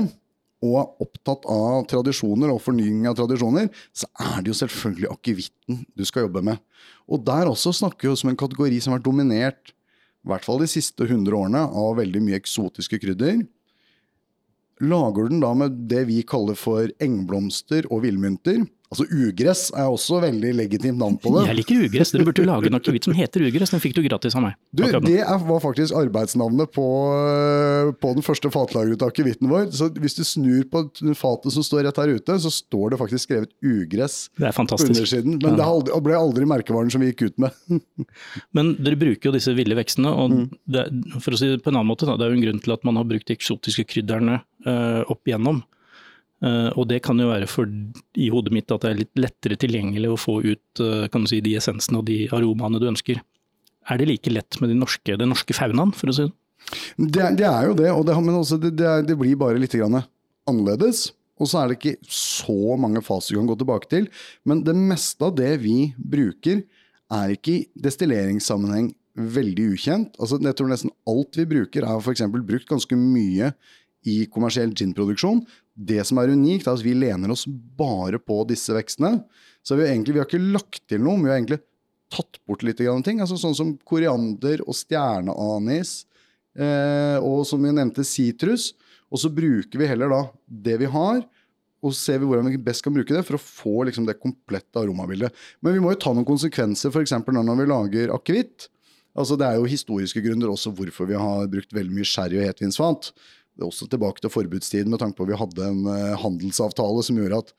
og 0.58 0.74
er 0.80 1.04
opptatt 1.04 1.44
av 1.50 1.84
tradisjoner 1.90 2.50
og 2.50 2.60
fornying 2.64 3.06
av 3.06 3.16
tradisjoner, 3.20 3.68
så 3.94 4.08
er 4.18 4.40
det 4.42 4.50
jo 4.50 4.58
selvfølgelig 4.58 5.10
akevitten 5.12 5.84
du 5.94 6.04
skal 6.08 6.26
jobbe 6.26 6.42
med. 6.50 6.58
Og 7.06 7.22
der 7.26 7.50
også 7.50 7.72
snakker 7.78 8.08
vi 8.08 8.14
om 8.14 8.32
en 8.32 8.40
kategori 8.40 8.80
som 8.82 8.92
har 8.92 8.98
vært 8.98 9.06
dominert, 9.06 9.70
i 10.26 10.32
hvert 10.32 10.44
fall 10.44 10.58
de 10.60 10.68
siste 10.70 11.06
100 11.06 11.30
årene, 11.38 11.62
av 11.62 12.00
veldig 12.00 12.24
mye 12.24 12.40
eksotiske 12.40 12.98
krydder. 13.04 13.44
Lager 14.82 15.26
du 15.26 15.36
den 15.36 15.44
da 15.44 15.52
med 15.56 15.78
det 15.90 16.04
vi 16.10 16.18
kaller 16.26 16.58
for 16.58 16.90
engblomster 17.02 17.86
og 17.88 18.02
villmynter, 18.04 18.66
Altså 18.88 19.04
Ugress 19.12 19.66
er 19.76 19.84
også 19.84 20.16
veldig 20.22 20.54
legitimt 20.56 20.96
navn 20.96 21.18
på 21.20 21.28
det. 21.34 21.42
Jeg 21.50 21.58
liker 21.58 21.82
ugress. 21.84 22.12
Dere 22.14 22.24
burde 22.24 22.44
lage 22.48 22.70
en 22.70 22.78
akevitt 22.78 23.04
som 23.04 23.12
heter 23.16 23.44
ugress. 23.44 23.72
Den 23.74 23.82
fikk 23.84 23.98
du 23.98 24.00
gratis 24.06 24.36
av 24.38 24.46
meg. 24.46 24.56
Du, 24.72 24.80
det 25.04 25.18
var 25.26 25.60
faktisk 25.60 25.92
arbeidsnavnet 25.98 26.72
på, 26.72 26.86
eh, 27.18 27.90
på 28.00 28.14
den 28.16 28.24
første 28.24 28.48
fatlagrede 28.54 29.10
akevitten 29.12 29.52
vår. 29.52 29.68
Så 29.76 29.90
hvis 29.92 30.16
du 30.16 30.22
snur 30.24 30.64
på 30.72 30.86
fatet 31.20 31.52
som 31.52 31.66
står 31.66 31.84
rett 31.84 32.00
her 32.00 32.14
ute, 32.16 32.38
så 32.40 32.54
står 32.54 32.94
det 32.94 33.02
faktisk 33.04 33.28
skrevet 33.28 33.52
ugress 33.60 34.18
det 34.40 34.48
er 34.48 34.56
fantastisk. 34.56 34.88
på 34.88 34.96
undersiden. 34.96 35.36
Men 35.44 35.60
det 35.60 35.68
aldri, 35.68 36.02
ble 36.08 36.16
aldri 36.16 36.48
merkevaren 36.48 36.92
som 36.94 37.04
vi 37.04 37.12
gikk 37.12 37.28
ut 37.28 37.44
med. 37.44 37.62
Men 38.56 38.72
dere 38.80 39.00
bruker 39.00 39.28
jo 39.28 39.36
disse 39.36 39.52
ville 39.58 39.76
vekstene, 39.76 40.16
og 40.16 40.32
mm. 40.32 40.44
det, 40.64 40.88
for 41.20 41.36
å 41.36 41.40
si 41.40 41.52
det 41.52 41.60
på 41.60 41.74
en 41.74 41.82
annen 41.82 41.92
måte, 41.92 42.08
det 42.08 42.24
er 42.24 42.32
jo 42.32 42.40
en 42.40 42.46
grunn 42.48 42.64
til 42.64 42.78
at 42.78 42.88
man 42.88 42.96
har 42.96 43.08
brukt 43.12 43.28
de 43.28 43.36
eksotiske 43.36 43.84
krydderne 43.92 44.40
uh, 44.64 45.04
opp 45.12 45.28
igjennom. 45.28 45.60
Uh, 46.38 46.70
og 46.78 46.86
det 46.90 47.00
kan 47.02 47.18
jo 47.18 47.32
være 47.32 47.48
for, 47.50 47.66
i 48.14 48.28
hodet 48.30 48.52
mitt 48.54 48.70
at 48.70 48.84
det 48.84 48.92
er 48.92 49.00
litt 49.00 49.18
lettere 49.18 49.58
tilgjengelig 49.58 50.12
å 50.12 50.20
få 50.20 50.36
ut 50.44 50.82
du 50.82 51.26
si, 51.26 51.40
de 51.42 51.56
essensene 51.58 51.98
og 51.98 52.06
de 52.06 52.26
aromaene 52.34 52.78
du 52.78 52.86
ønsker. 52.90 53.18
Er 53.88 53.98
det 53.98 54.08
like 54.10 54.30
lett 54.30 54.60
med 54.62 54.70
de 54.70 54.78
norske, 54.78 55.16
den 55.18 55.32
norske 55.32 55.56
faunaen, 55.56 55.94
for 55.96 56.12
å 56.12 56.14
si 56.14 56.28
det? 56.28 56.34
Det, 56.98 57.28
det 57.40 57.46
er 57.48 57.68
jo 57.68 57.76
det, 57.76 57.88
det 58.06 58.16
men 58.20 58.36
også, 58.36 58.58
det, 58.60 58.74
det, 59.08 59.16
blir 59.16 59.38
bare 59.40 59.60
litt 59.60 59.76
annerledes. 59.78 61.08
Og 61.38 61.48
så 61.48 61.60
er 61.60 61.70
det 61.70 61.78
ikke 61.78 62.10
så 62.12 62.76
mange 62.80 63.02
faser 63.04 63.34
du 63.34 63.40
kan 63.40 63.50
gå 63.52 63.58
tilbake 63.60 63.90
til. 63.90 64.08
Men 64.48 64.64
det 64.66 64.74
meste 64.76 65.28
av 65.28 65.36
det 65.38 65.54
vi 65.62 65.92
bruker, 65.96 66.64
er 67.08 67.32
ikke 67.32 67.54
i 67.54 67.66
destilleringssammenheng 67.80 68.90
veldig 69.18 69.70
ukjent. 69.74 70.18
Altså, 70.20 70.38
jeg 70.44 70.56
tror 70.58 70.68
nesten 70.68 70.92
alt 71.08 71.38
vi 71.38 71.46
bruker, 71.48 71.86
er 71.86 72.02
f.eks. 72.02 72.26
brukt 72.36 72.68
ganske 72.68 72.98
mye 72.98 73.52
i 74.08 74.18
kommersiell 74.30 74.74
ginproduksjon. 74.76 75.40
Det 75.78 76.02
som 76.08 76.18
er 76.18 76.32
unikt, 76.34 76.66
er 76.66 76.74
at 76.74 76.82
vi 76.82 76.96
lener 76.98 77.30
oss 77.30 77.44
bare 77.46 78.18
på 78.18 78.40
disse 78.50 78.74
vekstene. 78.74 79.20
Så 79.62 79.78
vi 79.78 79.86
egentlig, 79.86 80.16
vi 80.16 80.22
har 80.22 80.26
ikke 80.26 80.42
lagt 80.42 80.82
til 80.90 81.02
noe, 81.04 81.14
men 81.16 81.28
vi 81.28 81.32
har 81.32 81.38
egentlig 81.38 81.60
tatt 82.10 82.40
bort 82.48 82.64
litt 82.66 82.80
ting. 82.80 83.20
Altså 83.22 83.38
sånn 83.38 83.56
som 83.56 83.74
koriander 83.86 84.64
og 84.66 84.76
stjerneanis, 84.76 86.00
eh, 86.58 87.18
og 87.22 87.44
som 87.46 87.62
vi 87.62 87.74
nevnte, 87.74 88.06
sitrus. 88.06 88.72
Og 89.08 89.22
så 89.22 89.30
bruker 89.32 89.80
vi 89.80 89.88
heller 89.88 90.10
da 90.12 90.22
det 90.66 90.78
vi 90.82 90.88
har, 90.92 91.22
og 91.78 91.94
ser 91.94 92.18
vi 92.18 92.26
hvordan 92.26 92.50
vi 92.50 92.58
best 92.58 92.82
kan 92.82 92.94
bruke 92.94 93.14
det 93.14 93.22
for 93.26 93.38
å 93.38 93.42
få 93.42 93.76
liksom, 93.86 94.08
det 94.08 94.18
komplette 94.18 94.80
aromabildet. 94.80 95.30
Men 95.62 95.76
vi 95.76 95.84
må 95.84 95.94
jo 95.94 96.00
ta 96.02 96.12
noen 96.12 96.26
konsekvenser, 96.26 96.90
f.eks. 96.90 97.14
når 97.22 97.60
vi 97.60 97.68
lager 97.70 98.14
akevitt. 98.16 98.66
Altså, 99.18 99.38
det 99.38 99.46
er 99.46 99.58
jo 99.58 99.70
historiske 99.70 100.22
grunner 100.22 100.50
også 100.50 100.72
hvorfor 100.74 101.08
vi 101.10 101.18
har 101.18 101.48
brukt 101.50 101.74
veldig 101.74 101.94
mye 101.94 102.06
sherry 102.06 102.40
og 102.40 102.50
hetvinsfat. 102.50 103.12
Det 103.58 103.66
er 103.66 103.72
også 103.72 103.88
tilbake 103.90 104.22
til 104.22 104.30
forbudstiden 104.30 104.92
med 104.92 105.02
tanke 105.02 105.18
på 105.18 105.26
at 105.26 105.32
vi 105.32 105.42
hadde 105.42 105.66
en 105.66 105.84
uh, 105.90 106.16
handelsavtale 106.22 107.02
som 107.02 107.18
gjorde 107.18 107.42
at 107.42 107.54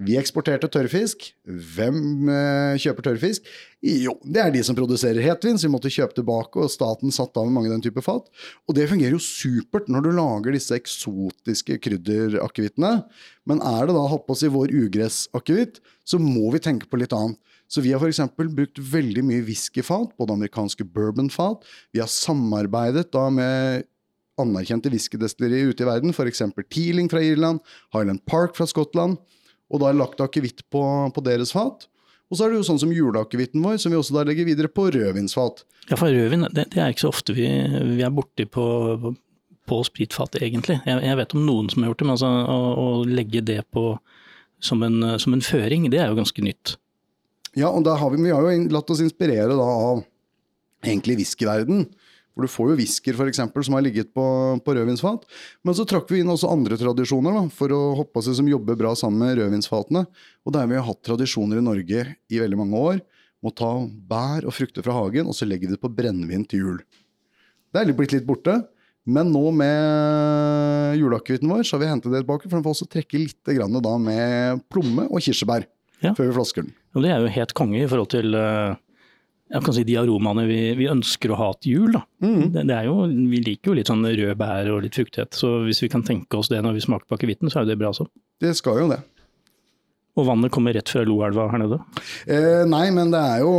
vi 0.00 0.14
eksporterte 0.16 0.68
tørrfisk. 0.70 1.26
Hvem 1.44 2.28
uh, 2.30 2.78
kjøper 2.78 3.04
tørrfisk? 3.08 3.48
Jo, 3.82 4.14
det 4.22 4.44
er 4.44 4.54
de 4.54 4.62
som 4.64 4.78
produserer 4.78 5.18
hetvin, 5.24 5.58
så 5.58 5.66
vi 5.66 5.72
måtte 5.74 5.92
kjøpe 5.92 6.14
tilbake, 6.16 6.62
og 6.62 6.70
staten 6.72 7.12
satt 7.12 7.34
av 7.36 7.48
med 7.48 7.56
mange 7.58 7.72
den 7.72 7.82
type 7.84 8.00
fat. 8.06 8.30
Og 8.70 8.78
det 8.78 8.86
fungerer 8.92 9.16
jo 9.16 9.20
supert 9.24 9.90
når 9.90 10.06
du 10.06 10.10
lager 10.14 10.54
disse 10.54 10.78
eksotiske 10.78 11.80
krydderakevittene. 11.82 12.94
Men 13.50 13.60
er 13.74 13.90
det 13.90 13.98
da 13.98 14.06
holdt 14.06 14.28
på 14.30 14.38
å 14.38 14.40
si 14.40 14.52
vår 14.54 14.72
ugressakevitt, 14.86 15.82
så 16.06 16.22
må 16.22 16.46
vi 16.54 16.62
tenke 16.62 16.88
på 16.88 17.02
litt 17.02 17.16
annet. 17.16 17.40
Så 17.70 17.82
vi 17.84 17.92
har 17.94 18.02
f.eks. 18.02 18.22
brukt 18.34 18.80
veldig 18.94 19.22
mye 19.26 19.44
whiskyfat, 19.46 20.16
både 20.18 20.34
amerikanske 20.34 20.86
bourbonfat. 20.90 21.66
Vi 21.94 22.02
har 22.02 22.10
samarbeidet 22.10 23.10
da 23.14 23.28
med 23.30 23.86
anerkjente 24.40 24.90
whiskydestillerier 24.92 25.70
ute 25.72 25.84
i 25.84 25.88
verden, 25.88 26.14
f.eks. 26.14 26.42
Teeling 26.72 27.10
fra 27.12 27.22
Irland, 27.24 27.62
Highland 27.94 28.24
Park 28.28 28.56
fra 28.58 28.66
Skottland, 28.68 29.18
og 29.70 29.82
da 29.82 29.90
er 29.90 29.98
lagt 30.00 30.22
akevitt 30.22 30.64
på, 30.72 30.82
på, 31.14 31.24
deres 31.24 31.54
fat. 31.54 31.86
Og 32.30 32.38
så 32.38 32.46
er 32.46 32.52
det 32.52 32.60
jo 32.60 32.66
sånn 32.68 32.80
som 32.82 32.92
juleakevitten 32.94 33.62
vår, 33.62 33.78
som 33.82 33.92
vi 33.92 33.98
også 33.98 34.14
da 34.16 34.24
legger 34.26 34.46
videre 34.46 34.70
på 34.70 34.88
rødvinsfat. 34.94 35.64
Ja, 35.90 35.96
for 35.98 36.10
rødvin 36.10 36.46
det, 36.50 36.68
det 36.74 36.82
er 36.82 36.92
ikke 36.92 37.06
så 37.06 37.12
ofte 37.14 37.34
vi, 37.34 37.48
vi 37.96 38.04
er 38.06 38.14
borti 38.14 38.46
på, 38.46 38.64
på 39.70 39.80
spritfat, 39.86 40.38
egentlig. 40.42 40.78
Jeg, 40.86 41.02
jeg, 41.06 41.18
vet 41.18 41.34
om 41.34 41.46
noen 41.46 41.70
som 41.70 41.82
har 41.82 41.92
gjort 41.92 42.02
det, 42.02 42.08
men 42.08 42.16
altså, 42.16 42.30
å, 42.30 42.60
å 42.84 42.88
legge 43.08 43.42
det 43.46 43.62
på 43.74 43.84
som 44.60 44.84
en, 44.84 45.00
som 45.22 45.34
en, 45.34 45.42
føring, 45.42 45.88
det 45.90 46.02
er 46.02 46.10
jo 46.12 46.18
ganske 46.20 46.44
nytt. 46.44 46.76
Ja, 47.58 47.70
og 47.72 47.88
har 47.88 48.12
vi, 48.12 48.22
vi, 48.22 48.30
har 48.34 48.44
jo 48.44 48.68
latt 48.70 48.92
oss 48.92 49.02
inspirere 49.02 49.56
da 49.56 49.66
av 49.66 50.04
egentlig 50.86 51.18
whiskyverden. 51.20 51.88
For 52.40 52.48
du 52.48 52.52
får 52.52 52.70
jo 52.72 52.78
whisker 52.78 53.16
f.eks. 53.18 53.42
som 53.52 53.76
har 53.76 53.84
ligget 53.84 54.14
på, 54.16 54.24
på, 54.64 54.74
rødvinsfat. 54.74 55.26
Men 55.66 55.76
så 55.76 55.84
trakk 55.84 56.08
vi 56.08 56.22
inn 56.22 56.32
også 56.32 56.48
andre 56.48 56.78
tradisjoner 56.80 57.36
da, 57.36 57.42
for 57.52 57.74
å 57.76 57.80
hoppe 57.98 58.22
seg 58.24 58.38
som 58.38 58.48
jobber 58.48 58.78
bra 58.80 58.94
sammen 58.96 59.20
med 59.26 59.36
rødvinsfatene. 59.42 60.06
Og 60.48 60.56
der 60.56 60.70
vi 60.70 60.78
har 60.78 60.86
hatt 60.88 61.02
tradisjoner 61.04 61.60
i 61.60 61.66
Norge 61.66 62.06
i 62.08 62.40
veldig 62.40 62.60
mange 62.62 62.80
år. 62.80 63.04
Må 63.44 63.52
ta 63.56 63.68
bær 63.84 64.48
og 64.48 64.56
frukter 64.56 64.84
fra 64.86 64.96
hagen 64.96 65.28
og 65.28 65.36
så 65.36 65.48
legge 65.48 65.68
det 65.68 65.80
på 65.80 65.92
brennevin 65.92 66.48
til 66.48 66.64
jul. 66.64 66.82
Det 67.70 67.82
er 67.82 67.92
blitt 67.96 68.16
litt 68.16 68.28
borte. 68.28 68.56
Men 69.10 69.30
nå 69.32 69.46
med 69.56 70.96
juleakevitten 71.00 71.48
vår 71.48 71.64
så 71.64 71.76
har 71.76 71.84
vi 71.84 71.88
hentet 71.92 72.12
det 72.12 72.20
tilbake, 72.20 72.48
for 72.48 72.56
den 72.56 72.64
får 72.64 72.74
også 72.76 72.88
trekke 72.92 73.20
litt 73.20 73.52
med 74.04 74.60
plomme 74.72 75.06
og 75.08 75.24
kirsebær 75.24 75.64
ja. 76.04 76.12
før 76.12 76.28
vi 76.28 76.36
flasker 76.36 76.64
den. 76.64 76.76
Og 76.96 77.04
det 77.04 77.12
er 77.12 77.24
jo 77.24 77.32
helt 77.32 77.54
konge 77.56 77.80
i 77.80 77.88
forhold 77.88 78.12
til 78.12 78.36
uh 78.36 78.76
jeg 79.50 79.66
kan 79.66 79.74
si 79.74 79.84
de 79.86 79.96
aromaene 79.98 80.44
vi, 80.46 80.58
vi 80.78 80.88
ønsker 80.90 81.32
å 81.32 81.38
ha 81.40 81.48
til 81.58 81.78
jul. 81.78 82.00
Mm. 82.22 82.50
Det, 82.54 82.66
det, 82.68 82.76
er 82.76 82.86
jo, 82.86 83.06
vi 83.10 83.42
liker 83.42 83.72
jo 83.72 83.78
litt 83.80 83.90
sånn 83.90 84.06
rød 84.06 84.36
bær 84.38 84.70
og 84.76 84.84
litt 84.84 84.98
fruktighet, 84.98 85.34
så 85.36 85.60
hvis 85.66 85.82
vi 85.82 85.90
kan 85.90 86.06
tenke 86.06 86.38
oss 86.38 86.52
det 86.52 86.62
når 86.62 86.78
vi 86.78 86.84
smaker 86.86 87.08
på 87.10 87.18
akevitten, 87.18 87.50
så 87.50 87.62
er 87.62 87.70
det 87.70 87.80
bra 87.80 87.90
også. 87.90 88.06
Det 88.40 88.54
skal 88.58 88.84
jo 88.84 88.92
det. 88.92 89.00
Og 90.18 90.26
vannet 90.26 90.50
kommer 90.52 90.74
rett 90.74 90.90
fra 90.90 91.02
Loelva 91.06 91.46
her 91.52 91.60
nede? 91.62 91.78
Eh, 92.26 92.64
nei, 92.68 92.82
men 92.94 93.12
det 93.12 93.20
er 93.20 93.42
jo, 93.44 93.52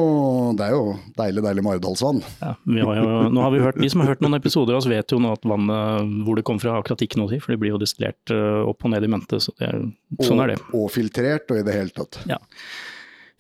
det 0.60 0.68
er 0.68 0.76
jo 0.76 0.96
deilig, 1.18 1.44
deilig 1.46 1.64
Maridalsvann. 1.66 2.20
Ja, 2.42 2.54
nå 2.68 3.46
har 3.46 3.54
vi 3.54 3.62
hørt, 3.64 3.80
De 3.80 3.90
som 3.92 4.04
har 4.04 4.12
hørt 4.12 4.24
noen 4.24 4.36
episoder 4.38 4.76
av 4.76 4.82
oss 4.82 4.90
vet 4.92 5.16
jo 5.16 5.20
nå 5.24 5.32
at 5.38 5.48
vannet 5.48 6.12
hvor 6.28 6.38
det 6.38 6.44
kommer 6.48 6.64
fra 6.64 6.76
har 6.76 6.84
akkurat 6.84 7.04
ikke 7.08 7.22
noe 7.22 7.32
å 7.32 7.34
si, 7.34 7.40
for 7.42 7.56
det 7.56 7.62
blir 7.64 7.74
jo 7.74 7.82
destillert 7.82 8.36
eh, 8.36 8.62
opp 8.68 8.84
og 8.84 8.94
ned 8.94 9.08
i 9.08 9.12
mente. 9.12 9.40
Så 9.44 9.56
er, 9.64 9.80
sånn 10.20 10.38
og, 10.38 10.44
er 10.44 10.54
det. 10.54 10.60
Og 10.76 10.92
filtrert 10.92 11.56
og 11.56 11.62
i 11.62 11.68
det 11.68 11.78
hele 11.78 11.96
tatt. 11.96 12.20
Ja. 12.30 12.40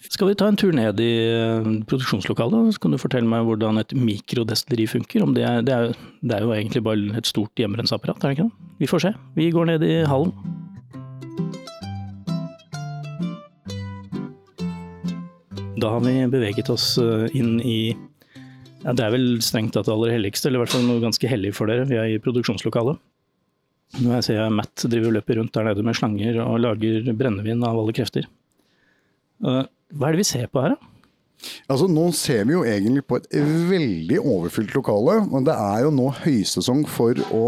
Skal 0.01 0.31
vi 0.31 0.33
ta 0.33 0.47
en 0.49 0.57
tur 0.57 0.71
ned 0.73 0.97
i 1.03 1.11
eh, 1.29 1.67
produksjonslokalet, 1.85 2.73
så 2.73 2.81
kan 2.81 2.95
du 2.95 2.97
fortelle 2.97 3.29
meg 3.29 3.45
hvordan 3.45 3.77
et 3.77 3.93
mikrodestilleri 3.93 4.87
funker? 4.89 5.27
Det 5.35 5.43
er, 5.45 5.61
det, 5.61 5.75
er, 5.75 5.99
det, 6.23 6.33
er, 6.33 6.45
jo 6.47 6.55
egentlig 6.55 6.81
bare 6.87 7.19
et 7.19 7.29
stort 7.29 7.61
hjemmerenseapparat, 7.61 8.23
er 8.23 8.31
det 8.31 8.39
ikke 8.39 8.47
det? 8.47 8.71
Vi 8.81 8.89
får 8.89 9.03
se. 9.05 9.11
Vi 9.37 9.51
går 9.53 9.69
ned 9.69 9.85
i 9.85 9.99
hallen. 10.09 10.33
Da 15.81 15.93
har 15.93 16.01
vi 16.01 16.15
beveget 16.33 16.73
oss 16.73 16.95
eh, 17.01 17.29
inn 17.37 17.59
i 17.61 17.93
ja, 18.81 18.95
Det 18.97 19.05
er 19.05 19.13
vel 19.13 19.37
strengt 19.45 19.75
tatt 19.77 19.85
det 19.85 19.93
aller 19.93 20.17
helligste, 20.17 20.49
eller 20.49 20.63
i 20.63 20.65
hvert 20.65 20.77
fall 20.79 20.89
noe 20.89 21.05
ganske 21.05 21.29
hellig 21.29 21.53
for 21.53 21.69
dere. 21.69 21.85
Vi 21.85 22.01
er 22.01 22.15
i 22.15 22.21
produksjonslokalet. 22.21 22.97
Nå 24.01 24.17
ser 24.25 24.41
jeg 24.41 24.57
Matt 24.57 24.81
driver 24.87 25.11
og 25.11 25.19
løper 25.19 25.37
rundt 25.37 25.53
der 25.53 25.69
nede 25.69 25.85
med 25.85 25.97
slanger 25.99 26.41
og 26.41 26.61
lager 26.63 27.11
brennevin 27.13 27.61
av 27.67 27.77
alle 27.77 27.93
krefter. 27.93 28.25
Uh, 29.41 29.65
hva 29.97 30.09
er 30.09 30.15
det 30.15 30.23
vi 30.23 30.31
ser 30.31 30.49
på 30.51 30.63
her, 30.63 30.75
da? 30.75 30.91
Altså, 31.71 31.87
nå 31.89 32.03
ser 32.13 32.43
vi 32.45 32.53
jo 32.53 32.63
egentlig 32.67 33.03
på 33.09 33.17
et 33.17 33.27
veldig 33.33 34.19
overfylt 34.19 34.75
lokale. 34.77 35.17
Men 35.31 35.45
det 35.47 35.55
er 35.57 35.85
jo 35.85 35.93
nå 35.95 36.09
høysesong 36.21 36.83
for 36.89 37.17
å 37.33 37.45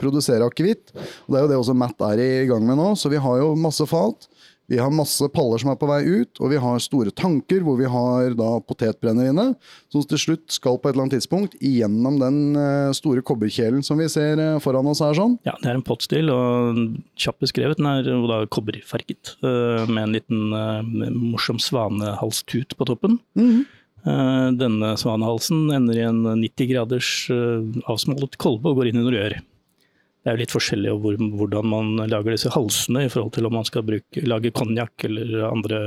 produsere 0.00 0.46
akevitt. 0.46 0.92
Og 1.26 1.34
det 1.34 1.40
er 1.40 1.46
jo 1.46 1.50
det 1.52 1.58
også 1.58 1.76
Matt 1.78 2.04
er 2.12 2.22
i 2.22 2.46
gang 2.50 2.62
med 2.66 2.78
nå. 2.78 2.92
Så 2.98 3.10
vi 3.12 3.20
har 3.22 3.40
jo 3.40 3.54
masse 3.58 3.86
fat. 3.90 4.28
Vi 4.68 4.76
har 4.78 4.92
masse 4.92 5.24
paller 5.32 5.60
som 5.62 5.70
er 5.72 5.78
på 5.80 5.88
vei 5.88 6.02
ut, 6.04 6.40
og 6.42 6.50
vi 6.52 6.58
har 6.60 6.82
store 6.84 7.12
tanker 7.16 7.62
hvor 7.64 7.78
vi 7.80 7.88
har 7.88 8.34
da 8.36 8.50
potetbrennevinet, 8.68 9.56
som 9.88 10.04
til 10.04 10.20
slutt 10.20 10.44
skal 10.52 10.76
på 10.76 10.90
et 10.90 10.92
eller 10.92 11.06
annet 11.06 11.16
tidspunkt 11.16 11.56
igjennom 11.64 12.18
den 12.20 12.38
eh, 12.60 12.90
store 12.96 13.24
kobberkjelen 13.24 13.80
som 13.86 14.00
vi 14.00 14.10
ser 14.12 14.36
eh, 14.42 14.60
foran 14.60 14.90
oss 14.92 15.00
her. 15.04 15.16
sånn. 15.16 15.38
Ja, 15.48 15.56
det 15.62 15.72
er 15.72 15.80
en 15.80 15.86
pottstil, 15.88 16.28
og 16.28 16.84
kjapt 17.16 17.40
beskrevet. 17.46 17.80
Den 17.80 17.88
er 17.88 18.12
da 18.28 18.42
kobberfarget, 18.52 19.38
eh, 19.40 19.88
med 19.88 20.04
en 20.04 20.16
liten 20.18 21.16
morsom 21.16 21.60
svanehalstut 21.62 22.76
på 22.76 22.92
toppen. 22.92 23.18
Mm 23.38 23.50
-hmm. 23.50 23.66
Denne 24.58 24.96
svanehalsen 24.96 25.70
ender 25.74 25.98
i 25.98 26.04
en 26.06 26.22
90 26.40 26.68
graders 26.70 27.28
avsmålet 27.84 28.38
kolbe 28.38 28.70
og 28.70 28.76
går 28.76 28.88
inn 28.88 29.00
i 29.00 29.02
noe 29.02 29.12
rør. 29.12 29.40
Det 30.28 30.34
er 30.34 30.36
jo 30.36 30.42
litt 30.42 30.52
forskjellig 30.52 30.90
hvor, 31.00 31.14
hvordan 31.40 31.68
man 31.72 31.86
lager 32.04 32.34
disse 32.34 32.50
halsene 32.52 33.06
i 33.06 33.08
forhold 33.08 33.30
til 33.32 33.46
om 33.48 33.54
man 33.56 33.64
skal 33.64 33.80
bruke, 33.80 34.24
lage 34.28 34.50
konjakk 34.52 35.06
eller 35.08 35.46
andre 35.46 35.78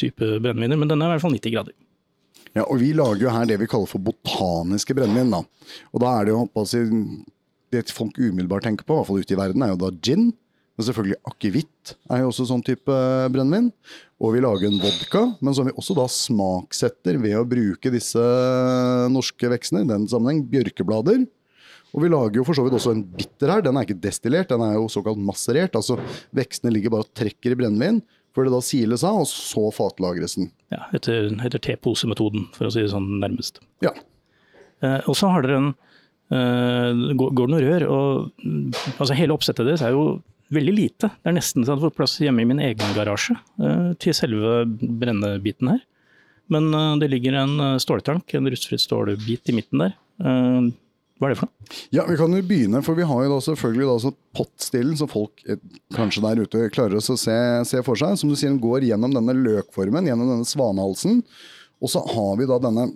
typer 0.00 0.38
brenneviner, 0.40 0.78
men 0.80 0.88
denne 0.88 1.04
er 1.04 1.12
i 1.12 1.18
hvert 1.18 1.24
fall 1.26 1.34
90 1.36 1.52
grader. 1.52 1.74
Ja, 2.56 2.64
og 2.64 2.80
vi 2.80 2.94
lager 2.96 3.26
jo 3.26 3.34
her 3.34 3.50
det 3.50 3.58
vi 3.60 3.68
kaller 3.68 3.90
for 3.90 4.00
botaniske 4.00 4.96
brennevin. 4.96 5.34
da. 5.34 5.42
Og 5.92 6.00
da 6.00 6.14
er 6.16 6.24
det 6.24 6.32
jo 6.32 6.46
Det 7.72 7.92
folk 7.92 8.16
umiddelbart 8.16 8.64
tenker 8.64 8.84
på, 8.88 8.94
i 8.94 8.96
hvert 8.96 9.08
fall 9.10 9.20
ute 9.20 9.32
i 9.32 9.36
verden, 9.42 9.62
er 9.62 9.72
jo 9.72 9.80
da 9.80 9.92
gin. 10.00 10.32
Men 10.72 10.86
selvfølgelig 10.88 11.20
akevitt 11.28 11.92
er 12.08 12.22
jo 12.22 12.30
også 12.30 12.48
sånn 12.48 12.64
type 12.64 12.96
brennevin. 13.32 13.68
Og 14.24 14.32
vi 14.32 14.40
lager 14.40 14.68
en 14.68 14.80
vodka, 14.80 15.22
men 15.44 15.52
som 15.52 15.68
vi 15.68 15.76
også 15.76 15.96
da 16.00 16.08
smaksetter 16.08 17.20
ved 17.20 17.36
å 17.36 17.44
bruke 17.48 17.92
disse 17.92 18.24
norske 19.12 19.52
veksene. 19.52 19.84
i 19.84 19.88
den 19.92 20.08
sammenheng 20.08 20.48
bjørkeblader. 20.48 21.26
Og 21.92 22.04
vi 22.04 22.10
lager 22.12 22.40
jo 22.40 22.46
for 22.48 22.56
så 22.56 22.64
vidt 22.64 22.76
også 22.78 22.94
en 22.94 23.04
bitter 23.04 23.52
her. 23.52 23.62
Den 23.64 23.76
er 23.76 23.86
ikke 23.86 24.00
destillert, 24.00 24.50
den 24.52 24.64
er 24.64 24.78
jo 24.78 24.88
såkalt 24.92 25.20
masserert. 25.20 25.76
Altså 25.76 25.98
vekstene 26.36 26.72
ligger 26.72 26.94
bare 26.94 27.06
og 27.06 27.14
trekker 27.18 27.52
i 27.52 27.58
brennevin 27.58 28.00
før 28.32 28.48
det 28.48 28.54
da 28.54 28.62
siles 28.64 29.04
av, 29.04 29.18
og 29.20 29.28
så 29.28 29.66
fatlagres 29.76 30.38
den. 30.38 30.48
Ja, 30.72 30.86
etter, 30.96 31.28
etter 31.44 31.60
teposemetoden, 31.60 32.46
for 32.56 32.68
å 32.68 32.72
si 32.72 32.80
det 32.80 32.92
sånn 32.94 33.10
nærmest. 33.20 33.60
Ja. 33.84 33.92
Eh, 34.80 35.00
og 35.04 35.18
så 35.18 35.28
har 35.34 35.44
dere 35.44 35.58
en 35.60 35.70
eh, 36.32 37.02
det 37.12 37.48
noe 37.52 37.60
rør, 37.60 37.84
og 37.92 38.46
altså 38.96 39.18
hele 39.18 39.36
oppsettet 39.36 39.68
deres 39.68 39.84
er 39.84 39.92
jo 39.92 40.22
veldig 40.52 40.74
lite. 40.74 41.10
Det 41.22 41.30
er 41.30 41.36
nesten 41.36 41.62
så 41.62 41.72
jeg 41.72 41.76
hadde 41.76 41.88
fått 41.88 41.98
plass 42.00 42.18
hjemme 42.22 42.44
i 42.44 42.48
min 42.48 42.62
egen 42.62 42.96
garasje 42.96 43.36
eh, 43.36 43.90
til 44.02 44.16
selve 44.16 44.62
brennebiten 44.80 45.74
her. 45.74 45.82
Men 46.52 46.72
eh, 46.76 46.94
det 47.02 47.10
ligger 47.12 47.38
en 47.42 47.54
eh, 47.60 47.80
ståltank, 47.82 48.32
en 48.36 48.50
rustfritt 48.52 48.84
stålbit 48.84 49.52
i 49.52 49.56
midten 49.60 49.86
der. 49.86 49.98
Hva 51.22 51.28
er 51.28 51.36
det 51.36 51.38
for 51.38 51.46
noe? 51.46 51.76
Ja, 51.94 52.02
vi 52.08 52.16
kan 52.18 52.32
jo 52.34 52.42
begynne, 52.42 52.80
for 52.82 52.98
vi 52.98 53.04
har 53.06 53.20
jo 53.22 53.30
da 53.30 53.36
selvfølgelig 53.46 53.84
da 53.86 53.92
så 54.02 54.10
pottstillen, 54.34 54.96
som 54.98 55.10
folk 55.10 55.44
eh, 55.46 55.60
kanskje 55.94 56.24
der 56.24 56.40
ute 56.42 56.64
klarer 56.74 56.98
å 56.98 57.02
se, 57.04 57.36
se 57.68 57.82
for 57.86 58.00
seg. 58.00 58.16
Som 58.18 58.32
du 58.32 58.34
sier, 58.34 58.50
den 58.50 58.58
går 58.62 58.88
gjennom 58.88 59.14
denne 59.14 59.36
løkformen, 59.38 60.08
gjennom 60.10 60.32
denne 60.32 60.48
svanehalsen. 60.50 61.20
Og 61.78 61.92
så 61.94 62.02
har 62.10 62.34
vi 62.40 62.48
da 62.50 62.58
denne, 62.64 62.88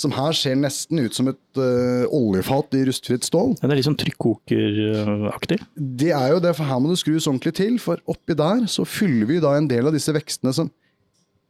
som 0.00 0.10
her 0.16 0.34
ser 0.34 0.58
nesten 0.58 0.98
ut 1.04 1.14
som 1.14 1.30
et 1.30 1.62
eh, 1.62 2.10
oljefat 2.10 2.74
i 2.80 2.82
rustfritt 2.90 3.30
stål. 3.30 3.54
Ja, 3.60 3.68
Det 3.68 3.76
er 3.76 3.78
litt 3.78 3.86
sånn 3.86 4.00
trykkokeraktig. 4.02 5.60
Det 6.02 6.10
er 6.16 6.34
jo 6.34 6.42
det, 6.42 6.56
for 6.58 6.66
her 6.66 6.82
må 6.82 6.90
det 6.90 6.98
skrus 7.04 7.30
ordentlig 7.30 7.54
til, 7.60 7.78
for 7.82 8.02
oppi 8.10 8.34
der 8.38 8.66
så 8.70 8.82
fyller 8.88 9.30
vi 9.30 9.38
da 9.46 9.54
en 9.54 9.70
del 9.70 9.86
av 9.86 9.94
disse 9.94 10.14
vekstene 10.16 10.56
som 10.56 10.74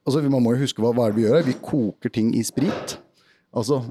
Altså, 0.09 0.23
Man 0.33 0.41
må 0.43 0.55
jo 0.55 0.63
huske 0.63 0.81
hva, 0.81 0.95
hva 0.97 1.07
er 1.07 1.13
det 1.13 1.19
vi 1.19 1.25
gjør 1.27 1.35
her. 1.37 1.45
Vi 1.45 1.59
koker 1.61 2.11
ting 2.11 2.31
i 2.35 2.41
sprit. 2.43 2.95
Altså 3.53 3.83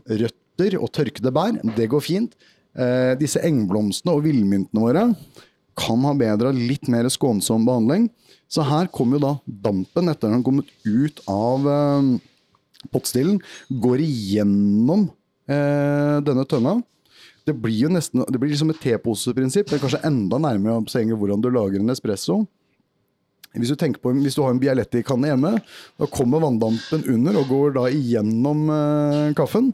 røtter 0.60 0.80
og 0.80 0.92
tørkede 0.92 1.32
bær, 1.32 1.60
det 1.76 1.90
går 1.90 2.02
fint. 2.04 2.36
Eh, 2.76 3.16
disse 3.20 3.42
engblomstene 3.44 4.14
og 4.14 4.24
villmyntene 4.24 4.84
våre 4.84 5.06
kan 5.80 6.04
ha 6.04 6.14
bedre 6.14 6.52
av 6.52 6.58
litt 6.58 6.88
mer 6.92 7.08
skånsom 7.10 7.66
behandling. 7.66 8.10
Så 8.50 8.66
her 8.66 8.90
kommer 8.92 9.18
jo 9.18 9.24
da 9.24 9.34
dampen, 9.46 10.10
etter 10.10 10.28
at 10.28 10.28
den 10.28 10.38
har 10.40 10.46
kommet 10.46 10.70
ut 10.86 11.22
av 11.30 11.66
eh, 11.70 12.12
pottstillen, 12.92 13.40
går 13.70 14.04
igjennom 14.04 15.10
eh, 15.50 16.20
denne 16.26 16.46
tønna. 16.50 16.80
Det 17.48 17.56
blir 17.58 17.88
jo 17.88 17.90
nesten, 17.94 18.26
det 18.30 18.38
blir 18.38 18.52
liksom 18.52 18.74
et 18.74 18.82
teposeprinsipp, 18.84 19.72
er 19.72 19.82
kanskje 19.82 20.04
enda 20.06 20.38
nærmere 20.42 20.84
poenget 20.86 21.18
hvordan 21.18 21.42
du 21.42 21.50
lager 21.54 21.82
en 21.82 21.94
espresso. 21.94 22.44
Hvis 23.58 23.72
du, 23.74 23.82
på, 23.98 24.12
hvis 24.14 24.36
du 24.38 24.44
har 24.44 24.54
en 24.54 24.60
Bialetti-kanne 24.62 25.32
hjemme, 25.32 25.56
da 25.98 26.08
kommer 26.14 26.44
vanndampen 26.44 27.02
under 27.10 27.40
og 27.40 27.48
går 27.50 27.72
da 27.80 27.88
igjennom 27.90 28.68
eh, 28.70 29.32
kaffen. 29.38 29.72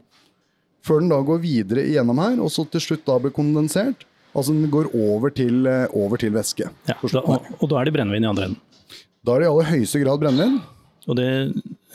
Før 0.86 1.02
den 1.02 1.10
da 1.10 1.18
går 1.26 1.40
videre 1.42 1.86
igjennom 1.88 2.20
her, 2.22 2.38
og 2.46 2.52
så 2.54 2.66
til 2.70 2.84
slutt 2.84 3.06
da 3.08 3.18
blir 3.22 3.34
kondensert. 3.34 4.06
Altså 4.36 4.52
den 4.54 4.68
går 4.70 4.90
over 4.94 5.32
til, 5.34 5.64
eh, 5.66 5.88
over 5.96 6.20
til 6.22 6.34
væske. 6.36 6.68
Ja, 6.90 6.96
da, 7.00 7.22
og, 7.24 7.46
og 7.58 7.70
da 7.72 7.80
er 7.80 7.88
det 7.88 7.94
brennevin 7.96 8.26
i 8.26 8.30
andre 8.30 8.50
enden. 8.50 8.60
Da 9.26 9.36
er 9.38 9.42
det 9.42 9.48
i 9.48 9.52
aller 9.54 9.70
høyeste 9.72 10.02
grad 10.04 10.22
brennevin. 10.22 10.58
Og 11.06 11.16
det 11.18 11.30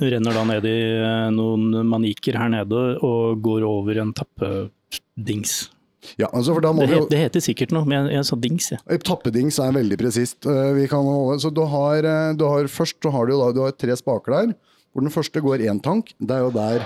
renner 0.00 0.34
da 0.38 0.44
ned 0.48 0.66
i 0.70 0.78
eh, 0.96 1.26
noen 1.36 1.82
maniker 1.90 2.38
her 2.40 2.50
nede 2.54 2.80
og 3.06 3.42
går 3.44 3.66
over 3.68 4.00
en 4.02 4.14
tappedings. 4.16 5.68
Ja, 6.16 6.30
altså 6.32 6.54
for 6.56 6.64
da 6.64 6.70
må 6.72 6.86
Det, 6.88 6.96
vi 6.96 7.10
det 7.12 7.18
heter 7.26 7.42
sikkert 7.44 7.74
noe, 7.76 7.84
men 7.84 8.06
jeg, 8.08 8.14
jeg 8.16 8.28
sa 8.30 8.38
dings, 8.40 8.70
Ja. 8.72 8.80
Eh, 8.88 9.02
Tappedings 9.04 9.60
er 9.60 9.76
veldig 9.76 9.98
presist. 10.00 10.48
Vi 10.48 10.86
kan 10.90 11.04
holde, 11.04 11.36
så 11.44 11.52
du 11.52 11.60
har, 11.68 12.08
du 12.40 12.46
har 12.48 12.70
først 12.72 13.04
har 13.04 13.28
du, 13.28 13.36
da, 13.36 13.50
du 13.52 13.60
har 13.66 13.76
tre 13.76 13.98
spaker 14.00 14.38
der. 14.38 14.54
Hvor 14.90 15.04
den 15.04 15.12
første 15.14 15.44
går 15.44 15.68
én 15.70 15.78
tank. 15.84 16.14
Det 16.18 16.34
er 16.34 16.48
jo 16.48 16.54
der 16.56 16.82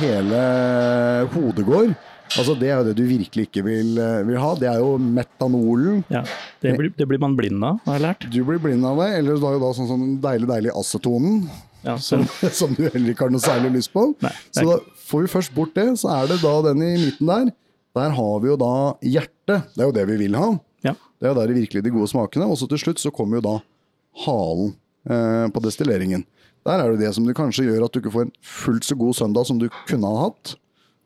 hele 0.00 0.40
hodet 1.34 1.64
går. 1.66 1.94
Altså 2.36 2.56
Det 2.58 2.68
er 2.72 2.80
jo 2.80 2.86
det 2.88 2.94
du 2.98 3.04
virkelig 3.06 3.44
ikke 3.46 3.62
vil, 3.64 3.92
eh, 4.02 4.22
vil 4.26 4.38
ha. 4.42 4.48
Det 4.58 4.66
er 4.68 4.80
jo 4.82 4.96
metanolen. 4.98 6.00
Ja, 6.10 6.24
det, 6.62 6.74
blir, 6.78 6.90
det 6.98 7.06
blir 7.06 7.20
man 7.22 7.36
blind 7.38 7.62
av, 7.64 7.78
har 7.86 7.98
jeg 8.00 8.02
lært. 8.02 8.26
Du 8.34 8.40
blir 8.48 8.58
blind 8.62 8.84
av 8.88 8.98
det. 8.98 9.12
Eller 9.20 9.38
du 9.38 9.46
har 9.46 9.54
jo 9.56 9.62
da 9.62 9.70
sånn, 9.78 9.88
sånn 9.92 10.08
deilig, 10.24 10.48
deilig 10.50 10.74
acetonen. 10.74 11.44
Ja, 11.86 11.94
Som, 12.02 12.24
som 12.50 12.72
du 12.74 12.88
heller 12.88 13.12
ikke 13.12 13.28
har 13.28 13.30
noe 13.30 13.44
særlig 13.44 13.76
lyst 13.76 13.92
på. 13.94 14.08
Nei, 14.24 14.32
så 14.50 14.64
da 14.66 14.80
får 15.06 15.22
vi 15.22 15.30
først 15.36 15.52
bort 15.54 15.76
det. 15.78 15.86
Så 16.00 16.10
er 16.10 16.26
det 16.32 16.40
da 16.42 16.54
den 16.66 16.82
i 16.82 16.96
midten 16.98 17.30
der. 17.30 17.52
Der 17.96 18.10
har 18.18 18.40
vi 18.42 18.50
jo 18.50 18.56
da 18.60 18.72
hjertet. 19.06 19.70
Det 19.76 19.84
er 19.84 19.86
jo 19.86 19.94
det 19.94 20.06
vi 20.10 20.16
vil 20.26 20.34
ha. 20.40 20.48
ja. 20.84 20.96
Det 21.16 21.24
er 21.24 21.30
jo 21.32 21.38
der 21.38 21.52
virkelig 21.56 21.80
de 21.86 21.90
gode 21.94 22.10
smakene. 22.10 22.44
Og 22.50 22.58
så 22.60 22.66
til 22.68 22.82
slutt 22.82 23.00
så 23.00 23.08
kommer 23.14 23.38
jo 23.38 23.44
da 23.46 23.54
halen 24.26 24.74
eh, 25.08 25.46
på 25.54 25.62
destilleringen. 25.64 26.26
Der 26.66 26.82
er 26.82 26.92
det 26.92 27.04
det 27.04 27.14
som 27.14 27.26
du 27.26 27.34
kanskje 27.36 27.68
gjør 27.68 27.86
at 27.86 27.94
du 27.94 28.00
ikke 28.02 28.14
får 28.14 28.28
en 28.28 28.36
fullt 28.42 28.86
så 28.88 28.96
god 28.98 29.14
søndag 29.18 29.46
som 29.48 29.60
du 29.60 29.68
kunne 29.86 30.10
ha 30.10 30.28
hatt. 30.28 30.56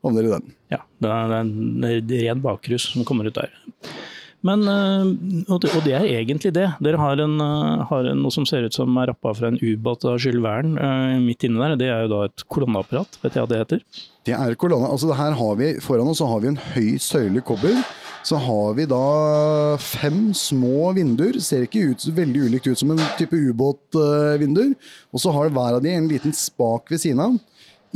Havner 0.00 0.24
i 0.24 0.32
den. 0.32 0.54
ja 0.72 0.80
det 1.02 1.10
er, 1.12 1.34
en 1.42 1.84
ren 1.84 2.40
bakrus 2.40 2.88
som 2.94 3.04
kommer 3.08 3.28
ut 3.28 3.36
der. 3.36 3.52
Men, 4.40 4.62
øh, 4.64 5.44
og 5.52 5.60
det, 5.60 5.92
er 5.92 6.06
egentlig 6.08 6.54
det. 6.56 6.68
Dere 6.80 6.96
har, 6.96 7.20
en, 7.20 7.34
øh, 7.44 7.82
har 7.90 8.08
en, 8.08 8.22
noe 8.24 8.32
som 8.32 8.46
ser 8.48 8.64
ut 8.64 8.76
som 8.76 8.96
er 8.96 9.10
rappa 9.12 9.34
fra 9.36 9.50
en 9.52 9.60
ubåt 9.60 10.06
av 10.08 10.16
Jules 10.16 10.40
Verne 10.40 10.80
øh, 10.80 11.18
midt 11.20 11.44
inne 11.44 11.60
der. 11.60 11.76
Det 11.76 11.90
er 11.92 12.06
jo 12.06 12.12
da 12.14 12.22
et 12.30 12.46
kolonneapparat, 12.48 13.20
vet 13.20 13.36
jeg 13.36 13.44
hva 13.44 13.50
det 13.50 13.60
heter? 13.60 13.82
Det 14.24 14.36
er 14.36 14.56
kolonne. 14.60 14.88
Altså 14.88 15.12
her 15.12 15.36
har 15.36 15.60
vi, 15.60 15.74
Foran 15.84 16.08
oss 16.08 16.22
så 16.22 16.28
har 16.30 16.40
vi 16.40 16.54
en 16.54 16.60
høy 16.72 16.96
søyle 16.96 17.44
kobber. 17.44 17.76
Så 18.26 18.36
har 18.36 18.74
vi 18.76 18.84
da 18.88 19.76
fem 19.80 20.30
små 20.36 20.90
vinduer. 20.96 21.38
Ser 21.40 21.64
ikke 21.64 21.90
ut, 21.92 22.04
veldig 22.16 22.46
ulikt 22.48 22.68
ut 22.68 22.80
som 22.80 22.92
en 22.92 23.00
type 23.18 23.36
ubåtvinduer. 23.36 24.74
Og 25.14 25.22
så 25.22 25.32
har 25.34 25.52
hver 25.52 25.78
av 25.78 25.84
de 25.84 25.94
en 25.94 26.10
liten 26.10 26.34
spak 26.36 26.92
ved 26.92 27.02
siden 27.02 27.22
av. 27.24 27.38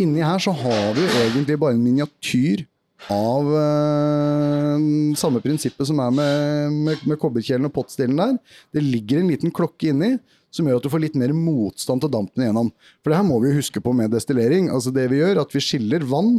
Inni 0.01 0.25
her 0.25 0.41
så 0.43 0.55
har 0.57 0.95
vi 0.97 1.05
egentlig 1.23 1.59
bare 1.61 1.77
en 1.77 1.85
miniatyr 1.85 2.65
av 3.13 3.51
eh, 3.61 4.87
samme 5.21 5.43
prinsippet 5.45 5.87
som 5.87 6.01
er 6.01 6.15
med, 6.15 6.79
med, 6.89 7.05
med 7.05 7.21
kobberkjelen 7.21 7.69
og 7.69 7.75
pottstillen 7.77 8.19
der. 8.19 8.39
Det 8.75 8.83
ligger 8.83 9.21
en 9.21 9.31
liten 9.31 9.53
klokke 9.55 9.93
inni 9.93 10.15
som 10.55 10.67
gjør 10.67 10.79
at 10.79 10.87
du 10.87 10.91
får 10.93 11.03
litt 11.03 11.19
mer 11.19 11.35
motstand 11.37 12.05
til 12.05 12.13
dampen 12.15 12.45
igjennom. 12.45 12.71
For 13.03 13.11
det 13.11 13.21
her 13.21 13.27
må 13.27 13.41
vi 13.43 13.51
jo 13.51 13.61
huske 13.61 13.83
på 13.83 13.95
med 13.97 14.13
destillering. 14.15 14.71
Altså 14.73 14.95
det 14.95 15.09
vi 15.11 15.21
gjør, 15.21 15.43
at 15.43 15.55
vi 15.55 15.63
skiller 15.63 16.07
vann 16.07 16.37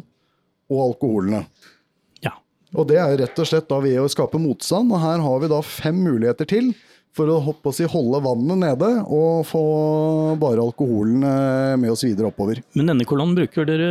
og 0.72 0.82
alkoholene. 0.89 1.44
Og 2.75 2.88
det 2.89 3.00
er 3.00 3.15
rett 3.22 3.39
og 3.39 3.48
slett 3.48 3.70
da 3.72 3.79
ved 3.84 4.01
å 4.01 4.10
skape 4.12 4.41
motstand, 4.41 4.91
og 4.91 5.00
her 5.00 5.24
har 5.24 5.39
vi 5.41 5.51
da 5.51 5.62
fem 5.63 6.01
muligheter 6.03 6.50
til 6.50 6.74
for 7.15 7.32
å 7.32 7.39
hoppe 7.39 7.72
og 7.72 7.77
si, 7.77 7.86
holde 7.88 8.20
vannet 8.25 8.60
nede 8.60 8.89
og 9.08 9.46
få 9.48 9.63
bare 10.41 10.60
alkoholen 10.60 11.24
med 11.79 11.94
oss 11.94 12.03
videre 12.03 12.27
oppover. 12.27 12.60
Men 12.75 12.91
denne 12.91 13.08
kolonnen 13.08 13.38
bruker 13.39 13.67
dere 13.70 13.89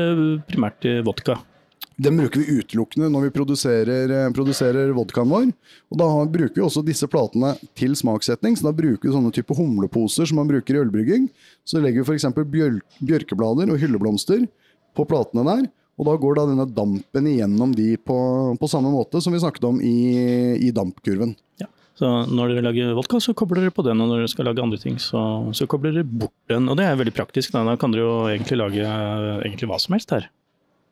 primært 0.50 0.82
til 0.84 1.00
vodka. 1.06 1.38
Den 1.94 2.16
bruker 2.18 2.42
vi 2.42 2.58
utelukkende 2.58 3.06
når 3.12 3.28
vi 3.28 3.34
produserer, 3.36 4.10
eh, 4.10 4.30
produserer 4.34 4.90
vodkaen 4.96 5.30
vår. 5.30 5.52
Og 5.94 5.98
da 6.00 6.08
bruker 6.26 6.58
vi 6.58 6.64
også 6.66 6.82
disse 6.84 7.06
platene 7.06 7.52
til 7.78 7.94
smaksetning, 7.94 8.56
så 8.58 8.66
da 8.66 8.74
bruker 8.74 9.06
vi 9.06 9.14
sånne 9.14 9.32
type 9.32 9.54
humleposer 9.54 10.26
som 10.26 10.40
man 10.42 10.50
bruker 10.50 10.74
i 10.74 10.82
ølbrygging. 10.82 11.28
Så 11.64 11.78
legger 11.78 12.02
vi 12.02 12.16
f.eks. 12.16 12.26
Bjør 12.34 12.80
bjørkeblader 12.98 13.70
og 13.70 13.78
hylleblomster 13.78 14.42
på 14.94 15.06
platene 15.06 15.46
der. 15.46 15.70
Og 15.94 16.08
da 16.08 16.16
går 16.18 16.38
da 16.38 16.46
denne 16.50 16.66
dampen 16.74 17.30
igjennom 17.30 17.74
de 17.76 17.94
på, 18.02 18.18
på 18.58 18.70
samme 18.70 18.90
måte 18.90 19.20
som 19.22 19.34
vi 19.34 19.42
snakket 19.42 19.66
om 19.68 19.80
i, 19.84 19.96
i 20.66 20.72
dampkurven. 20.74 21.36
Ja. 21.62 21.68
Så 21.94 22.08
når 22.26 22.50
dere 22.50 22.64
lager 22.66 22.96
vodka, 22.98 23.20
så 23.22 23.36
kobler 23.38 23.62
dere 23.62 23.74
på 23.74 23.84
den, 23.86 24.00
og 24.02 24.10
når 24.10 24.24
dere 24.24 24.32
skal 24.32 24.48
lage 24.50 24.62
andre 24.64 24.80
ting, 24.82 24.96
så, 24.98 25.20
så 25.54 25.68
kobler 25.70 25.94
dere 25.94 26.08
bort 26.08 26.34
den. 26.50 26.66
Og 26.66 26.80
det 26.80 26.88
er 26.88 26.98
veldig 26.98 27.14
praktisk. 27.14 27.54
Da, 27.54 27.62
da 27.68 27.76
kan 27.78 27.94
dere 27.94 28.02
jo 28.02 28.16
egentlig 28.32 28.58
lage 28.58 28.88
egentlig 29.46 29.70
hva 29.70 29.78
som 29.82 29.94
helst 29.94 30.16
her. 30.16 30.30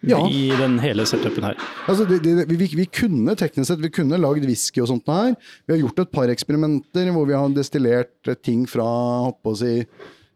Ja. 0.02 0.16
i 0.26 0.48
den 0.58 0.80
hele 0.82 1.04
setupen 1.06 1.44
her. 1.46 1.58
Altså, 1.86 2.02
det, 2.08 2.16
det, 2.24 2.46
vi, 2.50 2.66
vi 2.74 2.86
kunne 2.90 3.36
teknisk 3.38 3.68
sett 3.70 3.82
vi 3.84 3.90
kunne 3.94 4.18
lagd 4.18 4.42
whisky 4.48 4.82
og 4.82 4.88
sånt 4.90 5.06
her. 5.06 5.36
Vi 5.62 5.76
har 5.76 5.78
gjort 5.84 6.02
et 6.02 6.10
par 6.10 6.32
eksperimenter 6.32 7.12
hvor 7.14 7.28
vi 7.28 7.36
har 7.38 7.54
destillert 7.54 8.32
ting 8.42 8.64
fra 8.66 8.86
håper 9.28 9.52
å 9.52 9.60
si, 9.60 9.76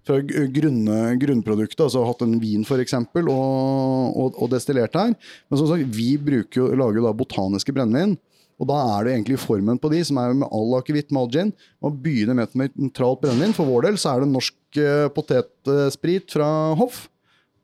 fra 0.06 0.20
grunne, 0.22 1.00
grunnproduktet, 1.20 1.82
altså 1.88 2.04
hatt 2.06 2.22
en 2.25 2.38
vin 2.42 2.64
f.eks., 2.66 2.94
og, 2.94 3.26
og, 3.26 4.38
og 4.38 4.52
destillert 4.52 4.96
her. 4.98 5.12
Men 5.50 5.60
som 5.60 5.68
sagt, 5.70 5.90
vi 5.96 6.14
jo, 6.16 6.70
lager 6.72 7.00
jo 7.00 7.06
da 7.08 7.14
botaniske 7.16 7.75
brennevin. 7.75 8.16
Og 8.56 8.70
da 8.70 8.76
er 8.94 9.04
det 9.04 9.16
egentlig 9.16 9.40
formen 9.42 9.80
på 9.80 9.90
de, 9.92 10.00
som 10.06 10.20
er 10.22 10.36
med 10.38 10.48
all 10.48 10.78
akevitt 10.78 11.10
med 11.12 11.26
algin. 11.26 11.50
Man 11.84 11.98
begynner 12.00 12.38
med 12.38 12.48
et 12.48 12.78
nøytralt 12.80 13.20
brennevin. 13.25 13.52
For 13.56 13.68
vår 13.68 13.90
del 13.90 13.98
så 14.00 14.14
er 14.14 14.25
det 14.25 14.30
norsk 14.32 14.80
eh, 14.80 15.08
potetsprit 15.12 16.32
fra 16.32 16.48
Hoff 16.78 17.04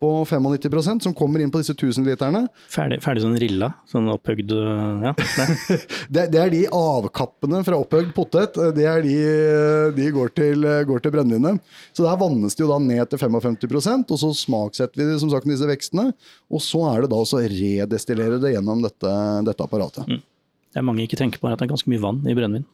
på 0.02 0.10
95% 0.26 1.06
som 1.06 1.14
kommer 1.14 1.42
inn 1.42 1.52
på 1.52 1.60
disse 1.62 1.76
1000-literne. 1.76 2.42
Ferdig, 2.70 2.98
ferdig 3.04 3.22
sånn 3.22 3.38
rilla, 3.38 3.70
sånn 3.90 4.10
opphøgd 4.10 4.54
Ja. 5.06 5.14
Det, 6.12 6.26
det 6.32 6.40
er 6.40 6.50
de 6.52 6.62
avkappene 6.74 7.62
fra 7.64 7.78
opphøgd 7.80 8.10
potet. 8.16 8.58
Det 8.76 8.84
er 8.88 9.04
de, 9.04 9.14
de 9.96 10.08
går 10.14 10.32
til, 10.36 10.66
går 10.88 11.04
til 11.04 11.14
brennevinet. 11.14 11.62
Så 11.94 12.04
der 12.04 12.18
vannes 12.20 12.58
det 12.58 12.64
jo 12.64 12.70
da 12.72 12.80
ned 12.82 13.12
til 13.12 13.22
55% 13.22 14.12
og 14.12 14.20
så 14.20 14.32
smaksetter 14.36 15.00
vi 15.00 15.08
det, 15.12 15.20
som 15.22 15.30
sagt 15.32 15.48
disse 15.48 15.68
vekstene. 15.68 16.10
Og 16.52 16.62
så 16.64 16.82
er 16.90 17.04
det 17.04 17.12
da 17.14 17.22
å 17.22 17.42
redestillere 17.54 18.42
det 18.42 18.56
gjennom 18.56 18.82
dette, 18.84 19.16
dette 19.46 19.66
apparatet. 19.66 20.10
Det 20.72 20.80
er 20.80 20.86
mange 20.86 21.04
ikke 21.06 21.20
tenker 21.20 21.40
på, 21.40 21.50
at 21.50 21.60
det 21.60 21.68
er 21.68 21.74
ganske 21.74 21.90
mye 21.92 22.02
vann 22.02 22.22
i 22.26 22.36
brennevin. 22.36 22.66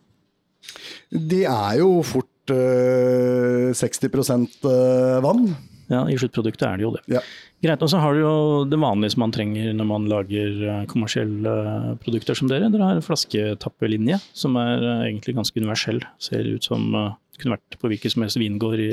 De 1.11 1.45
er 1.49 1.81
jo 1.81 1.99
fort 2.07 2.53
øh, 2.55 3.71
60% 3.77 4.65
øh, 4.69 5.19
vann. 5.25 5.51
Ja, 5.89 6.03
I 6.05 6.19
sluttproduktet 6.21 6.67
er 6.69 6.77
det 6.77 6.85
jo 6.85 6.93
det. 6.93 7.03
Ja. 7.09 7.23
Greit, 7.65 7.83
og 7.83 7.91
så 7.91 8.01
har 8.03 8.15
du 8.15 8.21
jo 8.21 8.35
det 8.69 8.79
vanlige 8.81 9.15
som 9.15 9.25
man 9.25 9.33
trenger 9.35 9.73
når 9.77 9.89
man 9.89 10.09
lager 10.11 10.61
eh, 10.69 10.85
kommersielle 10.91 11.55
eh, 11.73 11.91
produkter 12.03 12.37
som 12.39 12.51
dere. 12.51 12.69
Dere 12.73 12.91
har 12.91 13.01
flasketappelinje 13.05 14.21
som 14.37 14.59
er 14.61 14.85
eh, 14.85 15.05
egentlig 15.09 15.39
ganske 15.39 15.59
universell. 15.61 16.03
Ser 16.23 16.47
ut 16.47 16.69
som 16.69 16.91
det 16.93 17.41
kunne 17.41 17.57
vært 17.57 17.79
på 17.81 17.91
hvilken 17.93 18.15
som 18.15 18.27
helst 18.27 18.41
vingård 18.41 18.83
i, 18.85 18.93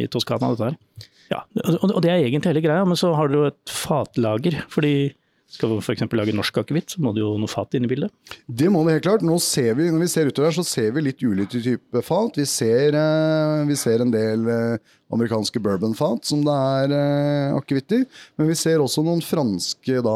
i 0.00 0.08
Toskana, 0.10 0.54
dette 0.54 0.72
her. 0.72 1.08
Ja, 1.32 1.40
og, 1.78 1.98
det 2.04 2.10
er 2.10 2.24
egentlig 2.24 2.50
hele 2.50 2.64
greia, 2.64 2.84
men 2.88 2.98
så 2.98 3.12
har 3.16 3.28
du 3.28 3.38
jo 3.38 3.48
et 3.48 3.72
fatlager. 3.72 4.58
fordi 4.72 5.12
skal 5.52 5.68
du 5.68 5.82
f.eks. 5.82 6.06
lage 6.16 6.32
norsk 6.32 6.62
akevitt, 6.62 6.94
så 6.94 7.02
må 7.04 7.10
det 7.12 7.20
jo 7.20 7.34
noe 7.36 7.50
fat 7.50 7.74
inn 7.76 7.84
i 7.84 7.90
bildet. 7.90 8.12
Det 8.48 8.70
må 8.72 8.86
det 8.86 8.96
helt 8.96 9.04
klart. 9.04 9.24
Nå 9.26 9.36
ser 9.44 9.74
vi, 9.76 9.90
når 9.92 10.06
vi 10.06 10.08
ser 10.08 10.30
utover 10.30 10.48
her, 10.48 10.56
så 10.56 10.64
ser 10.64 10.94
vi 10.96 11.04
litt 11.04 11.20
ulike 11.20 11.60
typer 11.60 12.04
fat. 12.06 12.38
Vi 12.40 12.46
ser, 12.48 12.96
eh, 12.96 13.64
vi 13.68 13.76
ser 13.76 14.00
en 14.00 14.14
del 14.14 14.48
eh, 14.48 14.92
amerikanske 15.12 15.60
bourbonfat 15.60 16.30
som 16.30 16.40
det 16.46 16.54
er 16.56 16.94
eh, 16.96 17.56
akevitt 17.58 17.96
i. 17.98 18.00
Men 18.40 18.48
vi 18.48 18.56
ser 18.56 18.80
også 18.80 19.04
noen 19.04 19.20
franske 19.24 20.00
da, 20.06 20.14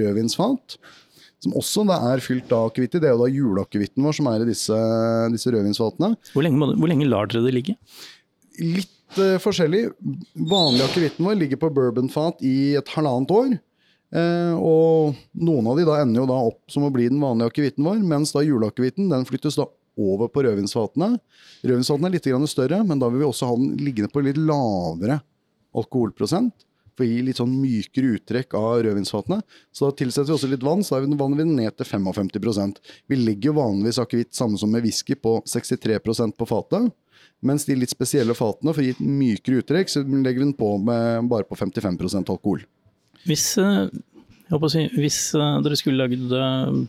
rødvinsfat. 0.00 0.78
Som 1.44 1.54
også 1.60 1.84
det 1.86 2.00
er 2.10 2.24
fylt 2.24 2.50
av 2.56 2.72
akevitt 2.72 2.98
i. 2.98 3.02
Det 3.04 3.10
er 3.10 3.14
jo 3.14 3.22
da 3.22 3.30
juleakevitten 3.30 4.02
vår 4.02 4.18
som 4.18 4.30
er 4.32 4.42
i 4.42 4.48
disse, 4.50 4.80
disse 5.36 5.52
rødvinsfatene. 5.54 6.10
Hvor 6.32 6.46
lenge, 6.46 6.72
hvor 6.74 6.90
lenge 6.90 7.06
lar 7.06 7.30
dere 7.30 7.44
det 7.46 7.54
ligge? 7.54 7.76
Litt 8.58 9.20
uh, 9.20 9.36
forskjellig. 9.44 9.84
Vanlig 10.50 10.88
akevitten 10.88 11.28
vår 11.28 11.38
ligger 11.44 11.60
på 11.62 11.70
bourbonfat 11.76 12.42
i 12.42 12.56
et 12.80 12.94
halvannet 12.96 13.36
år. 13.36 13.54
Eh, 14.16 14.54
og 14.56 15.16
noen 15.36 15.66
av 15.68 15.76
de 15.76 15.84
da 15.84 15.98
ender 16.00 16.22
jo 16.22 16.28
da 16.30 16.36
opp 16.48 16.72
som 16.72 16.86
å 16.86 16.92
bli 16.92 17.08
den 17.10 17.20
vanlige 17.20 17.52
akevitten 17.52 17.84
vår, 17.84 18.00
mens 18.00 18.32
da 18.32 18.44
juleakevitten 18.44 19.12
flyttes 19.28 19.58
da 19.60 19.66
over 19.96 20.30
på 20.32 20.44
rødvinsfatene. 20.44 21.16
Rødvinsfatene 21.64 22.08
er 22.10 22.16
litt 22.16 22.50
større, 22.50 22.82
men 22.84 23.00
da 23.00 23.10
vil 23.10 23.24
vi 23.24 23.28
også 23.28 23.50
ha 23.50 23.56
den 23.58 23.76
liggende 23.80 24.12
på 24.12 24.24
litt 24.24 24.40
lavere 24.40 25.20
alkoholprosent. 25.76 26.54
For 26.96 27.04
å 27.04 27.08
gi 27.10 27.20
litt 27.26 27.36
sånn 27.36 27.52
mykere 27.60 28.14
uttrekk 28.16 28.54
av 28.56 28.78
rødvinsfatene. 28.86 29.42
Så 29.68 29.90
da 29.90 29.96
tilsetter 29.98 30.30
vi 30.30 30.36
også 30.38 30.48
litt 30.48 30.64
vann, 30.64 30.84
så 30.84 30.96
da 30.96 31.18
vanner 31.20 31.36
vi 31.36 31.44
den 31.44 31.58
ned 31.58 31.76
til 31.76 31.88
55% 31.90 32.80
Vi 33.12 33.18
legger 33.20 33.50
jo 33.50 33.58
vanligvis 33.58 34.00
akevitt 34.00 34.32
samme 34.36 34.56
som 34.56 34.72
med 34.72 34.86
whisky 34.86 35.12
på 35.20 35.42
63% 35.44 36.38
på 36.40 36.48
fatet. 36.48 36.88
Mens 37.44 37.68
de 37.68 37.76
litt 37.76 37.92
spesielle 37.92 38.32
fatene, 38.36 38.72
for 38.72 38.80
å 38.80 38.86
gi 38.86 38.94
et 38.94 39.04
mykere 39.04 39.60
uttrekk, 39.60 39.92
så 39.92 40.00
legger 40.06 40.40
vi 40.40 40.46
den 40.46 40.56
på 40.56 40.72
med 40.80 41.28
bare 41.28 41.44
på 41.44 41.58
55% 41.60 42.32
alkohol. 42.32 42.64
Hvis, 43.26 43.46
eh, 43.58 43.88
si, 44.72 44.86
hvis 44.96 45.20
eh, 45.34 45.58
dere 45.64 45.78
skulle 45.78 46.06
lagd 46.06 46.34
eh, 46.38 46.80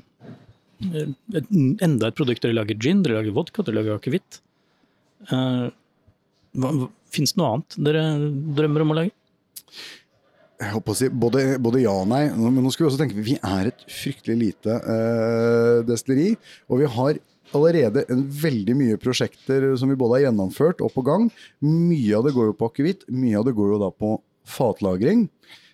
et, 1.02 1.52
enda 1.84 2.10
et 2.10 2.17
produkt, 2.17 2.43
dere 2.45 2.58
lager 2.58 2.78
gin, 2.80 3.04
dere 3.06 3.19
lager 3.19 3.36
vodka, 3.36 3.65
dere 3.65 3.80
lager 3.80 3.97
akevitt 3.97 4.41
uh, 5.32 5.69
Fins 7.10 7.34
det 7.34 7.39
noe 7.39 7.56
annet 7.56 7.78
dere 7.88 8.04
drømmer 8.58 8.84
om 8.84 8.93
å 8.93 8.97
lage? 9.00 9.13
Jeg 10.58 10.73
håper 10.73 10.93
å 10.93 10.97
si 10.97 11.10
både, 11.13 11.41
både 11.62 11.82
ja 11.84 11.93
og 11.93 12.08
nei. 12.10 12.23
Men 12.34 12.63
nå 12.65 12.71
skal 12.73 12.86
vi 12.86 12.89
også 12.89 13.00
tenke 13.02 13.26
vi 13.26 13.38
er 13.38 13.69
et 13.69 13.84
fryktelig 13.93 14.38
lite 14.39 14.78
uh, 14.82 15.84
destilleri. 15.86 16.32
Og 16.69 16.82
vi 16.82 16.89
har 16.97 17.19
allerede 17.56 18.04
veldig 18.41 18.76
mye 18.78 18.97
prosjekter 19.02 19.69
som 19.80 19.91
vi 19.91 19.97
både 20.00 20.17
har 20.17 20.26
gjennomført 20.28 20.82
og 20.86 20.91
på 20.95 21.06
gang. 21.06 21.30
Mye 21.62 22.17
av 22.17 22.26
det 22.26 22.34
går 22.38 22.52
jo 22.52 22.58
på 22.58 22.71
akevitt, 22.71 23.06
mye 23.13 23.38
av 23.39 23.45
det 23.47 23.56
går 23.58 23.76
jo 23.76 23.80
da 23.86 23.91
på 23.93 24.17
fatlagring. 24.58 25.28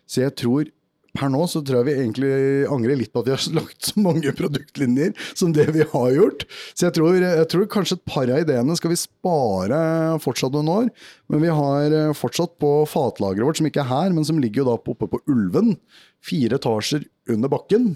Så 0.09 0.25
jeg 0.25 0.35
tror 0.39 0.71
per 1.13 1.29
nå 1.29 1.43
så 1.49 1.61
tror 1.61 1.81
jeg 1.81 1.87
vi 1.91 1.95
egentlig 2.01 2.29
angrer 2.73 2.97
litt 2.97 3.11
på 3.13 3.21
at 3.21 3.27
vi 3.27 3.33
har 3.35 3.43
lagt 3.59 3.89
så 3.91 4.01
mange 4.01 4.33
produktlinjer 4.33 5.11
som 5.37 5.53
det 5.53 5.67
vi 5.75 5.85
har 5.91 6.07
gjort. 6.15 6.45
Så 6.73 6.87
jeg 6.87 6.95
tror, 6.97 7.19
jeg 7.21 7.49
tror 7.53 7.67
kanskje 7.75 7.99
et 7.99 8.07
par 8.09 8.25
av 8.25 8.41
ideene 8.41 8.77
skal 8.79 8.93
vi 8.93 9.01
spare 9.01 9.81
fortsatt 10.23 10.55
noen 10.57 10.71
år. 10.73 10.89
Men 11.29 11.45
vi 11.45 11.53
har 11.53 11.97
eh, 11.99 12.15
fortsatt 12.17 12.57
på 12.61 12.71
fatlageret 12.89 13.45
vårt, 13.45 13.61
som 13.61 13.69
ikke 13.69 13.85
er 13.85 13.91
her, 13.91 14.15
men 14.15 14.25
som 14.25 14.41
ligger 14.41 14.63
jo 14.63 14.71
da 14.71 14.79
oppe 14.79 15.09
på 15.11 15.21
Ulven. 15.29 15.75
Fire 16.23 16.57
etasjer 16.57 17.05
under 17.29 17.51
bakken. 17.51 17.93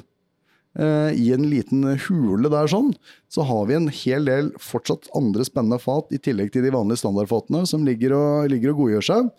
Eh, 0.77 1.11
I 1.17 1.31
en 1.33 1.47
liten 1.49 1.87
hule 2.05 2.51
der 2.53 2.69
sånn, 2.69 2.91
så 3.33 3.47
har 3.49 3.65
vi 3.65 3.79
en 3.79 3.89
hel 3.89 4.29
del 4.29 4.51
fortsatt 4.61 5.09
andre 5.17 5.45
spennende 5.47 5.81
fat, 5.81 6.11
i 6.13 6.21
tillegg 6.21 6.53
til 6.53 6.67
de 6.67 6.73
vanlige 6.75 7.01
standardfatene, 7.01 7.65
som 7.65 7.87
ligger 7.87 8.13
og, 8.13 8.51
ligger 8.53 8.75
og 8.75 8.83
godgjør 8.83 9.07
seg. 9.09 9.31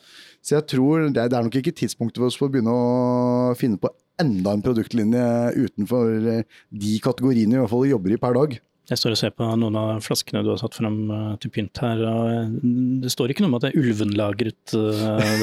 Så 0.49 0.57
jeg 0.57 0.65
tror 0.73 1.11
det 1.13 1.21
er, 1.27 1.43
nok 1.45 1.59
ikke 1.61 1.75
tidspunktet 1.77 2.23
for 2.23 2.31
oss 2.31 2.39
for 2.41 2.49
å 2.49 2.53
begynne 2.55 2.73
å 2.73 3.57
finne 3.59 3.77
på 3.81 3.91
enda 4.23 4.55
en 4.57 4.63
produktlinje 4.65 5.27
utenfor 5.59 6.31
eh, 6.33 6.47
de 6.73 6.95
kategoriene 7.05 7.53
vi 7.53 7.59
i 7.59 7.61
hvert 7.61 7.73
fall 7.75 7.85
jobber 7.91 8.15
i 8.15 8.19
per 8.23 8.39
dag. 8.39 8.57
Jeg 8.89 9.01
står 9.03 9.13
og 9.13 9.19
ser 9.21 9.35
på 9.37 9.45
noen 9.61 9.77
av 9.77 10.01
flaskene 10.01 10.41
du 10.47 10.49
har 10.55 10.63
satt 10.63 10.79
frem 10.79 10.97
eh, 11.13 11.35
til 11.43 11.53
pynt 11.53 11.83
her. 11.85 12.01
og 12.01 12.33
eh, 12.33 12.57
Det 13.05 13.13
står 13.13 13.35
ikke 13.35 13.45
noe 13.45 13.53
om 13.53 13.59
at 13.61 13.67
det 13.67 13.75
er 13.75 13.83
ulvenlagret, 13.83 14.75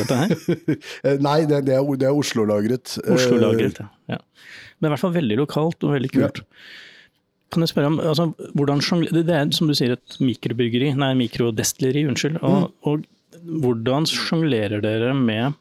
dette 0.01 0.19
her. 0.23 0.33
Nei, 1.27 1.37
det, 1.53 1.61
det 1.69 1.77
er, 1.77 1.85
er 1.85 2.09
Oslo-lagret. 2.25 2.97
Oslo-lagret, 3.05 3.85
ja. 3.85 4.17
ja. 4.17 4.21
Men 4.79 4.89
i 4.89 4.95
hvert 4.95 5.05
fall 5.05 5.15
veldig 5.21 5.41
lokalt 5.45 5.85
og 5.85 5.99
veldig 5.99 6.15
kult. 6.17 6.47
Kan 7.53 7.61
jeg 7.61 7.75
spørre 7.75 7.93
om, 7.93 8.01
altså, 8.01 8.31
hvordan 8.57 8.81
det, 9.13 9.27
er 9.29 9.53
som 9.53 9.69
du 9.69 9.77
sier 9.77 9.93
et 9.93 10.17
mikrobryggeri, 10.17 10.95
nei 10.97 11.13
mikrodestilleri, 11.21 12.07
unnskyld. 12.09 12.41
Og, 12.41 12.73
og 12.89 13.05
hvordan 13.45 14.07
sjonglerer 14.09 14.83
dere 14.83 15.13
med 15.17 15.53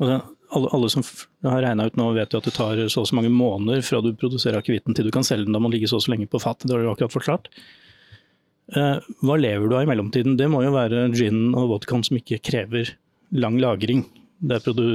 altså, 0.00 0.20
alle, 0.54 0.70
alle 0.76 0.90
som 0.92 1.04
har 1.46 1.62
regna 1.64 1.86
ut 1.88 1.96
nå, 1.98 2.10
vet 2.16 2.34
jo 2.34 2.40
at 2.40 2.48
det 2.48 2.54
tar 2.56 2.82
så 2.86 3.02
og 3.02 3.10
så 3.10 3.18
mange 3.18 3.32
måneder 3.34 3.82
fra 3.86 4.00
du 4.04 4.12
produserer 4.18 4.60
akevitten 4.60 4.96
til 4.96 5.08
du 5.08 5.14
kan 5.14 5.26
selge 5.26 5.48
den. 5.48 5.56
Da 5.56 5.62
må 5.62 5.70
den 5.70 5.78
ligge 5.78 5.90
så 5.90 5.98
og 5.98 6.06
så 6.06 6.14
lenge 6.14 6.30
på 6.30 6.42
fat. 6.42 6.62
Det 6.62 6.74
har 6.74 6.84
du 6.84 6.90
akkurat 6.92 7.14
forklart. 7.14 7.48
Eh, 8.72 8.98
hva 9.24 9.38
lever 9.40 9.68
du 9.68 9.76
av 9.76 9.84
i 9.84 9.90
mellomtiden? 9.90 10.38
Det 10.40 10.48
må 10.52 10.62
jo 10.64 10.74
være 10.74 11.08
gin 11.16 11.50
og 11.52 11.72
vodkaen 11.74 12.04
som 12.06 12.20
ikke 12.20 12.40
krever 12.44 12.94
lang 13.34 13.58
lagring. 13.62 14.04
Det 14.44 14.58
er 14.58 14.64
produ 14.64 14.86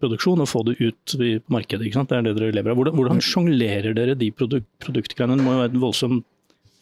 produksjon, 0.00 0.42
og 0.42 0.50
få 0.50 0.62
det 0.66 0.76
ut 0.80 1.14
på 1.16 1.54
markedet. 1.54 1.88
Det 1.88 2.16
er 2.16 2.26
det 2.26 2.36
dere 2.36 2.56
lever 2.56 2.72
av. 2.72 2.80
Hvordan, 2.80 2.98
hvordan 2.98 3.22
sjonglerer 3.24 3.96
dere 3.96 4.16
de 4.18 4.30
produk 4.34 4.66
produktgreiene? 4.82 5.38
Det 5.38 5.46
må 5.46 5.56
jo 5.56 5.62
være 5.62 5.72
et 5.72 5.82
voldsom 5.82 6.20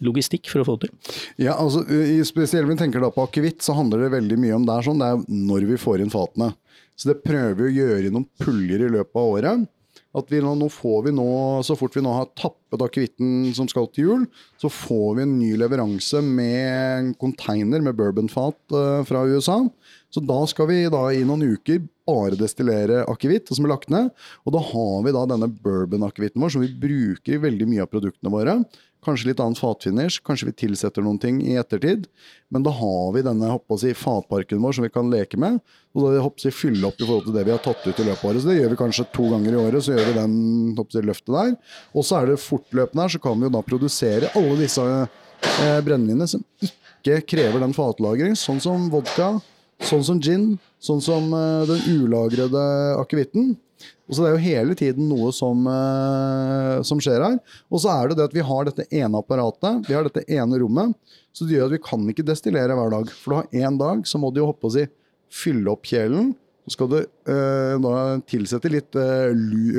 logistikk 0.05 0.51
for 0.51 0.63
å 0.63 0.69
få 0.69 0.77
det 0.79 0.89
til. 0.89 1.17
Ja, 1.49 1.57
altså, 1.57 1.85
Spesielt 2.29 2.67
når 2.67 2.75
vi 2.75 2.81
tenker 2.83 3.05
da 3.05 3.11
på 3.15 3.25
akevitt, 3.27 3.63
så 3.65 3.77
handler 3.79 4.05
det 4.05 4.15
veldig 4.17 4.39
mye 4.41 4.59
om 4.59 4.69
det 4.69 4.77
er 4.77 4.87
sånn, 4.89 5.03
det 5.03 5.11
er 5.11 5.25
når 5.51 5.67
vi 5.73 5.81
får 5.81 6.05
inn 6.05 6.15
fatene. 6.15 6.53
Så 6.99 7.13
det 7.13 7.21
prøver 7.23 7.59
vi 7.59 7.69
å 7.69 7.75
gjøre 7.77 8.09
i 8.09 8.15
noen 8.15 8.29
puljer 8.43 8.87
i 8.87 8.95
løpet 8.99 9.19
av 9.19 9.35
året. 9.35 9.67
At 10.17 10.31
vi 10.33 10.41
nå, 10.41 10.55
får 10.73 11.03
vi 11.05 11.13
nå, 11.15 11.27
Så 11.67 11.77
fort 11.77 11.95
vi 11.97 12.03
nå 12.03 12.13
har 12.15 12.31
tappet 12.39 12.83
akevitten 12.85 13.53
som 13.57 13.69
skal 13.71 13.91
til 13.93 14.07
jul, 14.07 14.25
så 14.61 14.71
får 14.73 15.19
vi 15.19 15.25
en 15.25 15.37
ny 15.39 15.53
leveranse 15.61 16.23
med 16.25 16.65
en 16.73 17.13
container 17.21 17.85
med 17.85 17.97
bourbonfat 17.99 18.75
eh, 18.75 19.05
fra 19.09 19.27
USA. 19.29 19.61
Så 20.09 20.23
da 20.25 20.41
skal 20.49 20.71
vi 20.71 20.81
da 20.91 21.05
i 21.13 21.25
noen 21.29 21.45
uker 21.53 21.83
bare 22.09 22.39
destillere 22.41 23.03
akevitt 23.13 23.53
som 23.53 23.67
er 23.67 23.75
lagt 23.75 23.93
ned. 23.93 24.09
Og 24.49 24.55
da 24.57 24.63
har 24.65 25.03
vi 25.05 25.15
da 25.15 25.27
denne 25.29 25.51
bourbon-akevitten 25.53 26.41
vår 26.41 26.55
som 26.55 26.65
vi 26.65 26.73
bruker 26.73 27.37
i 27.37 27.43
veldig 27.43 27.69
mye 27.69 27.85
av 27.85 27.93
produktene 27.93 28.33
våre. 28.33 28.57
Kanskje 29.09 29.31
litt 29.31 29.41
annen 29.41 29.57
fatfinish, 29.57 30.21
kanskje 30.27 30.51
vi 30.51 30.57
tilsetter 30.65 31.05
noen 31.05 31.17
ting 31.23 31.39
i 31.41 31.55
ettertid. 31.57 32.05
Men 32.53 32.65
da 32.67 32.73
har 32.77 33.13
vi 33.15 33.25
denne 33.25 33.55
si, 33.81 33.95
fatparken 33.97 34.61
vår 34.61 34.77
som 34.77 34.85
vi 34.85 34.93
kan 34.93 35.09
leke 35.09 35.41
med. 35.41 35.61
Og 35.97 36.05
da 36.05 36.11
vi 36.27 36.45
si, 36.45 36.53
fylle 36.53 36.85
opp 36.91 37.01
i 37.01 37.07
forhold 37.07 37.29
til 37.29 37.39
det 37.39 37.47
vi 37.49 37.55
har 37.55 37.63
tatt 37.65 37.87
ut 37.87 37.95
i 37.95 38.05
løpet 38.05 38.27
av 38.27 38.31
året. 38.31 38.43
Så 38.45 38.51
det 38.51 38.59
gjør 38.59 38.75
vi 38.75 38.81
kanskje 38.83 39.07
to 39.17 39.31
ganger 39.33 39.55
i 39.55 39.61
året. 39.63 39.85
så 39.87 39.97
gjør 39.97 40.11
vi 40.11 40.17
den 40.19 40.35
si, 40.77 41.05
løftet 41.09 41.37
der. 41.39 41.55
Og 41.95 42.05
så 42.05 42.21
er 42.21 42.29
det 42.29 42.43
fortløpende 42.45 43.07
her, 43.07 43.15
så 43.17 43.23
kan 43.25 43.41
vi 43.41 43.49
jo 43.49 43.55
da 43.57 43.65
produsere 43.65 44.33
alle 44.37 44.59
disse 44.61 44.85
eh, 44.85 45.81
brennevinene 45.87 46.29
som 46.29 46.45
ikke 46.61 47.23
krever 47.33 47.65
den 47.65 47.77
fatlagring, 47.77 48.37
sånn 48.37 48.61
som 48.61 48.91
vodka, 48.93 49.39
sånn 49.89 50.05
som 50.05 50.21
gin, 50.21 50.51
sånn 50.83 51.01
som 51.05 51.33
eh, 51.35 51.65
den 51.69 51.87
ulagrede 51.97 52.65
akevitten. 53.01 53.57
Så 54.09 54.23
Det 54.23 54.29
er 54.31 54.35
jo 54.35 54.41
hele 54.47 54.75
tiden 54.75 55.09
noe 55.11 55.31
som, 55.37 55.67
eh, 55.69 56.81
som 56.83 57.01
skjer 57.03 57.21
her. 57.25 57.37
Og 57.69 57.83
så 57.83 57.93
er 57.93 58.09
det 58.09 58.19
det 58.19 58.29
at 58.31 58.37
vi 58.37 58.45
har 58.45 58.65
dette 58.65 58.87
ene 58.89 59.21
apparatet, 59.21 59.85
vi 59.89 59.95
har 59.97 60.07
dette 60.07 60.25
ene 60.25 60.61
rommet. 60.63 60.97
Så 61.33 61.47
det 61.47 61.59
gjør 61.59 61.69
at 61.69 61.77
vi 61.77 61.85
kan 61.85 62.09
ikke 62.09 62.27
destillere 62.27 62.77
hver 62.77 62.95
dag. 62.97 63.13
For 63.21 63.31
du 63.31 63.37
har 63.37 63.69
én 63.69 63.79
dag, 63.79 64.07
så 64.09 64.21
må 64.21 64.33
du 64.33 64.41
jo 64.41 64.49
hoppe 64.49 64.71
og 64.71 64.75
si 64.75 64.87
fylle 65.29 65.69
opp 65.71 65.85
kjelen. 65.87 66.33
Så 66.69 66.77
skal 66.77 66.91
du 66.93 66.99
eh, 67.01 68.19
tilsette 68.29 68.71
litt 68.73 68.97
eh, 68.99 69.33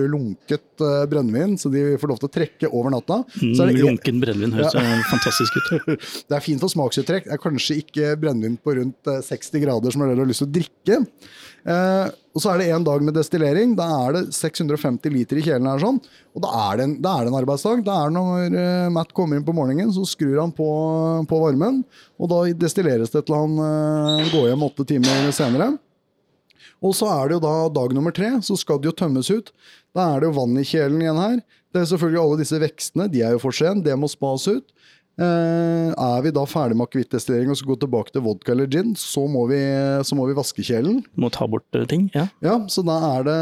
lunket 0.09 0.83
eh, 0.83 1.03
brennevin, 1.11 1.55
så 1.61 1.71
de 1.73 1.83
får 2.01 2.11
lov 2.11 2.21
til 2.21 2.29
å 2.29 2.33
trekke 2.39 2.71
over 2.71 2.93
natta. 2.95 3.21
Så 3.37 3.63
er 3.65 3.69
Mm, 3.69 3.81
Lunken 3.85 4.17
brennevin 4.21 4.55
høres 4.57 4.73
ja. 4.75 4.81
fantastisk 5.13 5.59
ut. 5.59 5.69
det 6.29 6.35
er 6.35 6.43
fint 6.43 6.61
for 6.61 6.71
smaksuttrekk. 6.73 7.29
Det 7.29 7.35
er 7.37 7.43
kanskje 7.43 7.79
ikke 7.83 8.15
brennevin 8.19 8.57
på 8.61 8.75
rundt 8.79 9.11
eh, 9.13 9.21
60 9.25 9.63
grader 9.63 9.93
som 9.93 10.03
er 10.03 10.11
det 10.11 10.17
du 10.19 10.23
har 10.25 10.31
lyst 10.33 10.43
til 10.43 10.49
å 10.49 10.55
drikke. 10.57 10.99
Eh, 11.69 12.07
og 12.35 12.43
så 12.43 12.53
er 12.53 12.61
det 12.61 12.67
en 12.71 12.85
dag 12.87 13.03
med 13.03 13.15
destillering. 13.17 13.73
Da 13.77 13.87
er 14.05 14.15
det 14.15 14.21
650 14.37 15.11
liter 15.13 15.39
i 15.39 15.43
kjelen 15.45 15.67
her 15.69 15.81
sånn. 15.81 15.97
Og 16.37 16.43
da 16.45 16.51
er 16.69 16.79
det 16.79 16.85
en, 16.87 16.95
da 17.03 17.15
er 17.19 17.25
det 17.27 17.33
en 17.33 17.39
arbeidsdag. 17.41 17.83
Da 17.87 17.97
er 18.03 18.11
det 18.13 18.17
når 18.19 18.57
eh, 18.63 18.87
Matt 18.95 19.13
kommer 19.17 19.39
inn 19.39 19.45
på 19.47 19.55
morgenen, 19.57 19.91
så 19.95 20.05
skrur 20.07 20.39
han 20.41 20.53
på, 20.55 20.69
på 21.29 21.41
varmen. 21.43 21.81
Og 22.19 22.31
da 22.31 22.41
destilleres 22.65 23.11
det 23.15 23.25
til 23.27 23.35
han 23.37 23.57
eh, 23.65 24.31
går 24.33 24.51
hjem 24.51 24.67
åtte 24.69 24.87
timer 24.93 25.29
senere. 25.35 25.73
Og 26.85 26.95
så 26.95 27.09
er 27.11 27.29
det 27.29 27.37
jo 27.37 27.43
da 27.43 27.53
dag 27.75 27.93
nummer 27.95 28.13
tre, 28.15 28.31
så 28.45 28.55
skal 28.59 28.79
det 28.79 28.91
jo 28.91 28.97
tømmes 29.01 29.29
ut. 29.31 29.51
Da 29.95 30.13
er 30.13 30.21
det 30.21 30.29
jo 30.29 30.37
vann 30.37 30.59
i 30.59 30.67
kjelen 30.67 31.01
igjen 31.03 31.19
her. 31.19 31.41
Det 31.73 31.81
er 31.81 31.89
selvfølgelig 31.91 32.21
alle 32.21 32.39
disse 32.39 32.59
vekstene, 32.61 33.09
de 33.11 33.23
er 33.25 33.35
jo 33.35 33.41
for 33.43 33.55
sent, 33.55 33.83
det 33.85 33.97
må 33.99 34.07
spas 34.09 34.47
ut. 34.49 34.71
Eh, 35.19 35.89
er 35.91 36.21
vi 36.23 36.31
da 36.31 36.45
ferdig 36.47 36.77
med 36.79 36.87
akevittdestillering 36.87 37.51
og 37.51 37.57
skal 37.59 37.73
gå 37.73 37.77
tilbake 37.81 38.13
til 38.15 38.23
vodka 38.23 38.53
eller 38.53 38.69
gin, 38.71 38.93
så 38.95 39.25
må 39.27 39.43
vi, 39.49 39.59
så 40.07 40.15
må 40.15 40.29
vi 40.29 40.37
vaske 40.37 40.63
kjelen. 40.63 41.01
Må 41.19 41.27
ta 41.35 41.47
bort 41.51 41.67
eh, 41.75 41.83
ting. 41.91 42.07
Ja. 42.15 42.29
Ja, 42.45 42.55
så 42.71 42.85
da 42.87 42.95
er 43.17 43.27
det 43.27 43.39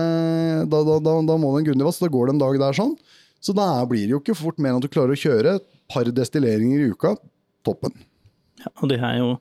Da, 0.74 0.82
da, 0.88 0.98
da, 1.06 1.14
da 1.30 1.38
må 1.38 1.54
det 1.54 1.62
en 1.62 1.70
grundig 1.70 1.86
vask. 1.86 2.02
Da 2.02 2.10
går 2.12 2.28
det 2.32 2.36
en 2.36 2.42
dag 2.42 2.58
der 2.64 2.80
sånn. 2.80 2.96
Så 3.46 3.54
da 3.54 3.68
blir 3.86 4.08
det 4.08 4.16
jo 4.16 4.22
ikke 4.24 4.36
fort 4.40 4.58
mer 4.58 4.74
enn 4.74 4.82
at 4.82 4.88
du 4.88 4.92
klarer 4.92 5.14
å 5.14 5.22
kjøre 5.22 5.60
et 5.60 5.68
par 5.94 6.10
destilleringer 6.10 6.82
i 6.82 6.90
uka. 6.96 7.14
Toppen. 7.68 7.94
Ja, 8.64 8.72
og 8.82 8.90
det 8.90 8.98
er 8.98 9.20
jo 9.22 9.36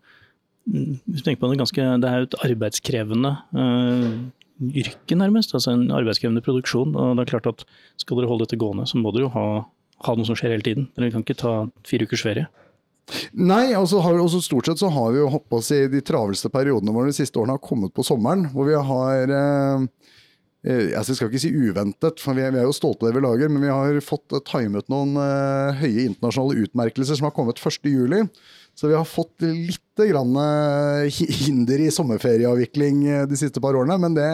hvis 0.67 1.23
du 1.23 1.23
tenker 1.23 1.41
på 1.43 1.51
det, 1.53 1.61
ganske, 1.61 1.87
det 2.03 2.11
er 2.11 2.23
jo 2.23 2.29
et 2.29 2.37
arbeidskrevende 2.49 3.33
uh, 3.55 4.07
yrke, 4.67 5.19
nærmest. 5.19 5.55
altså 5.55 5.77
En 5.77 5.89
arbeidskrevende 5.95 6.43
produksjon. 6.43 6.95
og 6.97 7.17
det 7.17 7.27
er 7.27 7.33
klart 7.37 7.47
at 7.47 7.65
Skal 7.97 8.19
dere 8.19 8.31
holde 8.31 8.47
dette 8.47 8.59
gående, 8.59 8.87
så 8.87 8.99
må 8.99 9.13
dere 9.15 9.29
jo 9.29 9.35
ha, 9.37 9.47
ha 10.07 10.15
noe 10.17 10.27
som 10.27 10.39
skjer 10.39 10.57
hele 10.57 10.67
tiden. 10.67 10.89
Dere 10.97 11.13
kan 11.15 11.23
ikke 11.23 11.39
ta 11.39 11.57
fire 11.87 12.09
ukers 12.09 12.27
ferie. 12.27 12.49
Nei, 13.39 13.71
altså 13.79 14.01
også 14.03 14.43
stort 14.43 14.67
sett 14.67 14.81
så 14.83 14.91
har 14.91 15.13
vi 15.15 15.21
jo 15.21 15.31
hoppa 15.31 15.61
oss 15.61 15.71
i 15.71 15.85
de 15.91 16.01
travelste 16.03 16.51
periodene 16.51 16.95
våre 16.95 17.13
de 17.13 17.19
siste 17.21 17.39
årene 17.39 17.55
har 17.55 17.63
kommet 17.63 17.95
på 17.95 18.03
sommeren, 18.03 18.49
hvor 18.51 18.67
vi 18.67 18.75
har 18.75 19.31
eh, 19.31 19.85
Jeg 20.67 21.05
skal 21.07 21.29
ikke 21.31 21.41
si 21.45 21.53
uventet, 21.55 22.19
for 22.23 22.35
vi 22.35 22.43
er, 22.43 22.55
er 22.59 22.67
jo 22.67 22.75
stolte 22.75 23.07
av 23.07 23.13
det 23.13 23.21
vi 23.21 23.25
lager, 23.27 23.49
men 23.53 23.63
vi 23.63 23.71
har 23.71 24.01
fått 24.03 24.35
eh, 24.35 24.43
timet 24.49 24.89
noen 24.91 25.15
eh, 25.23 25.79
høye 25.83 26.07
internasjonale 26.11 26.65
utmerkelser 26.67 27.19
som 27.21 27.29
har 27.29 27.35
kommet 27.37 27.61
1.7. 27.63 28.27
Så 28.77 28.91
vi 28.91 28.97
har 28.99 29.07
fått 29.09 29.41
litt 29.41 30.03
eh, 30.03 31.07
hinder 31.47 31.81
i 31.81 31.91
sommerferieavvikling 31.95 32.99
eh, 33.09 33.23
de 33.31 33.39
siste 33.41 33.63
par 33.65 33.79
årene, 33.79 33.97
men 34.03 34.17
det, 34.19 34.27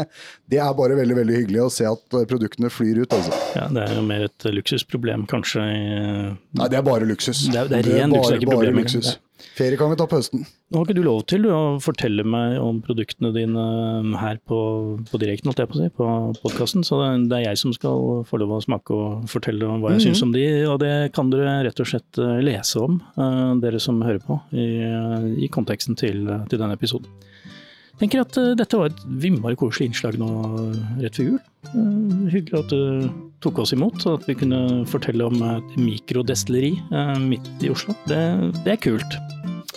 det 0.50 0.58
er 0.64 0.72
bare 0.78 0.96
veldig 0.98 1.18
veldig 1.20 1.36
hyggelig 1.42 1.60
å 1.62 1.68
se 1.70 1.86
at 1.86 2.16
eh, 2.18 2.24
produktene 2.30 2.72
flyr 2.72 3.04
ut. 3.04 3.12
altså. 3.14 3.36
Ja, 3.54 3.68
Det 3.70 3.84
er 3.84 3.94
jo 4.00 4.06
mer 4.08 4.24
et 4.26 4.48
luksusproblem, 4.56 5.28
kanskje. 5.30 5.62
Nei, 5.62 6.68
det 6.72 6.80
er 6.80 6.88
bare 6.88 7.06
luksus. 7.12 7.44
Det 7.52 7.60
er- 7.60 7.70
det 7.70 7.82
er 7.84 7.92
ren 8.00 8.16
luksus, 8.16 8.32
det 8.32 8.38
er 8.38 8.42
ikke 8.42 8.50
bare 8.54 8.64
problem, 8.64 8.82
luksus. 8.82 9.12
Ferie 9.58 9.78
kan 9.78 9.90
vi 9.92 9.96
ta 10.00 10.06
på 10.10 10.18
høsten. 10.18 10.46
Nå 10.72 10.78
har 10.80 10.86
ikke 10.86 10.94
du 10.96 11.02
lov 11.04 11.18
til 11.28 11.44
å 11.52 11.56
fortelle 11.84 12.24
meg 12.24 12.54
om 12.62 12.78
produktene 12.80 13.28
dine 13.34 13.62
her 14.16 14.38
på, 14.48 14.58
på 15.10 15.18
direkten, 15.20 15.50
holdt 15.50 15.60
jeg 15.60 15.68
på 15.68 15.76
å 15.76 15.80
si, 15.82 15.88
på 15.98 16.06
podkasten. 16.40 16.84
Så 16.86 16.96
det- 17.28 17.36
er 17.42 17.50
jeg 17.50 17.58
som 17.60 17.74
skal 17.76 18.24
få 18.24 18.38
lov 18.40 18.54
å 18.56 18.60
smake 18.64 18.88
og 18.96 19.26
fortelle 19.28 19.68
om 19.68 19.82
hva 19.82 19.92
jeg 19.92 20.06
syns 20.06 20.22
om 20.24 20.32
de. 20.32 20.46
Og 20.64 20.78
det 20.80 21.12
kan 21.12 21.28
dere 21.28 21.58
rett 21.66 21.78
og 21.84 21.90
slett 21.90 22.16
eh, 22.18 22.40
lese 22.40 22.80
om, 22.80 23.02
eh, 23.18 23.52
dere 23.60 23.78
som 23.84 24.00
hører 24.00 24.22
på, 24.24 24.40
i, 24.56 24.66
eh, 24.80 25.28
i 25.44 25.48
konteksten 25.52 25.94
til, 25.94 26.24
til 26.48 26.58
denne 26.58 26.72
episoden. 26.78 27.04
Jeg 28.00 28.08
tenker 28.08 28.24
at 28.24 28.38
eh, 28.40 28.54
dette 28.56 28.78
var 28.80 28.86
et 28.88 29.04
vimmelig 29.20 29.58
koselig 29.60 29.90
innslag 29.92 30.16
nå 30.16 30.30
rett 31.04 31.20
før 31.20 31.28
jul. 31.34 31.38
Eh, 31.68 32.32
Hyggelig 32.32 32.62
at 32.64 32.72
du 32.72 33.10
tok 33.44 33.60
oss 33.60 33.74
imot, 33.76 34.00
og 34.08 34.22
at 34.22 34.26
vi 34.26 34.38
kunne 34.40 34.86
fortelle 34.88 35.28
om 35.28 35.36
et 35.52 35.76
mikrodestilleri 35.76 36.72
eh, 36.80 37.18
midt 37.20 37.52
i 37.60 37.68
Oslo. 37.76 37.92
Det, 38.08 38.22
det 38.64 38.78
er 38.78 38.80
kult. 38.88 39.20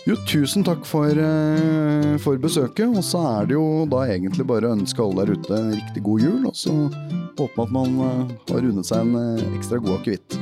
Jo, 0.05 0.13
tusen 0.29 0.61
takk 0.61 0.83
for, 0.85 1.09
eh, 1.09 2.17
for 2.21 2.37
besøket. 2.37 2.93
Og 2.93 3.01
så 3.03 3.23
er 3.25 3.47
det 3.49 3.55
jo 3.57 3.85
da 3.89 4.03
egentlig 4.05 4.45
bare 4.45 4.69
å 4.69 4.75
ønske 4.77 5.01
alle 5.01 5.25
der 5.25 5.33
ute 5.33 5.57
en 5.57 5.71
riktig 5.73 6.03
god 6.05 6.21
jul. 6.21 6.45
Og 6.45 6.53
så 6.53 6.73
håper 7.39 7.57
man 7.57 7.65
at 7.65 7.73
man 7.73 7.97
eh, 8.05 8.35
har 8.51 8.61
rundet 8.61 8.85
seg 8.85 9.01
en 9.01 9.15
eh, 9.17 9.57
ekstra 9.57 9.81
god 9.81 9.97
akevitt. 10.03 10.37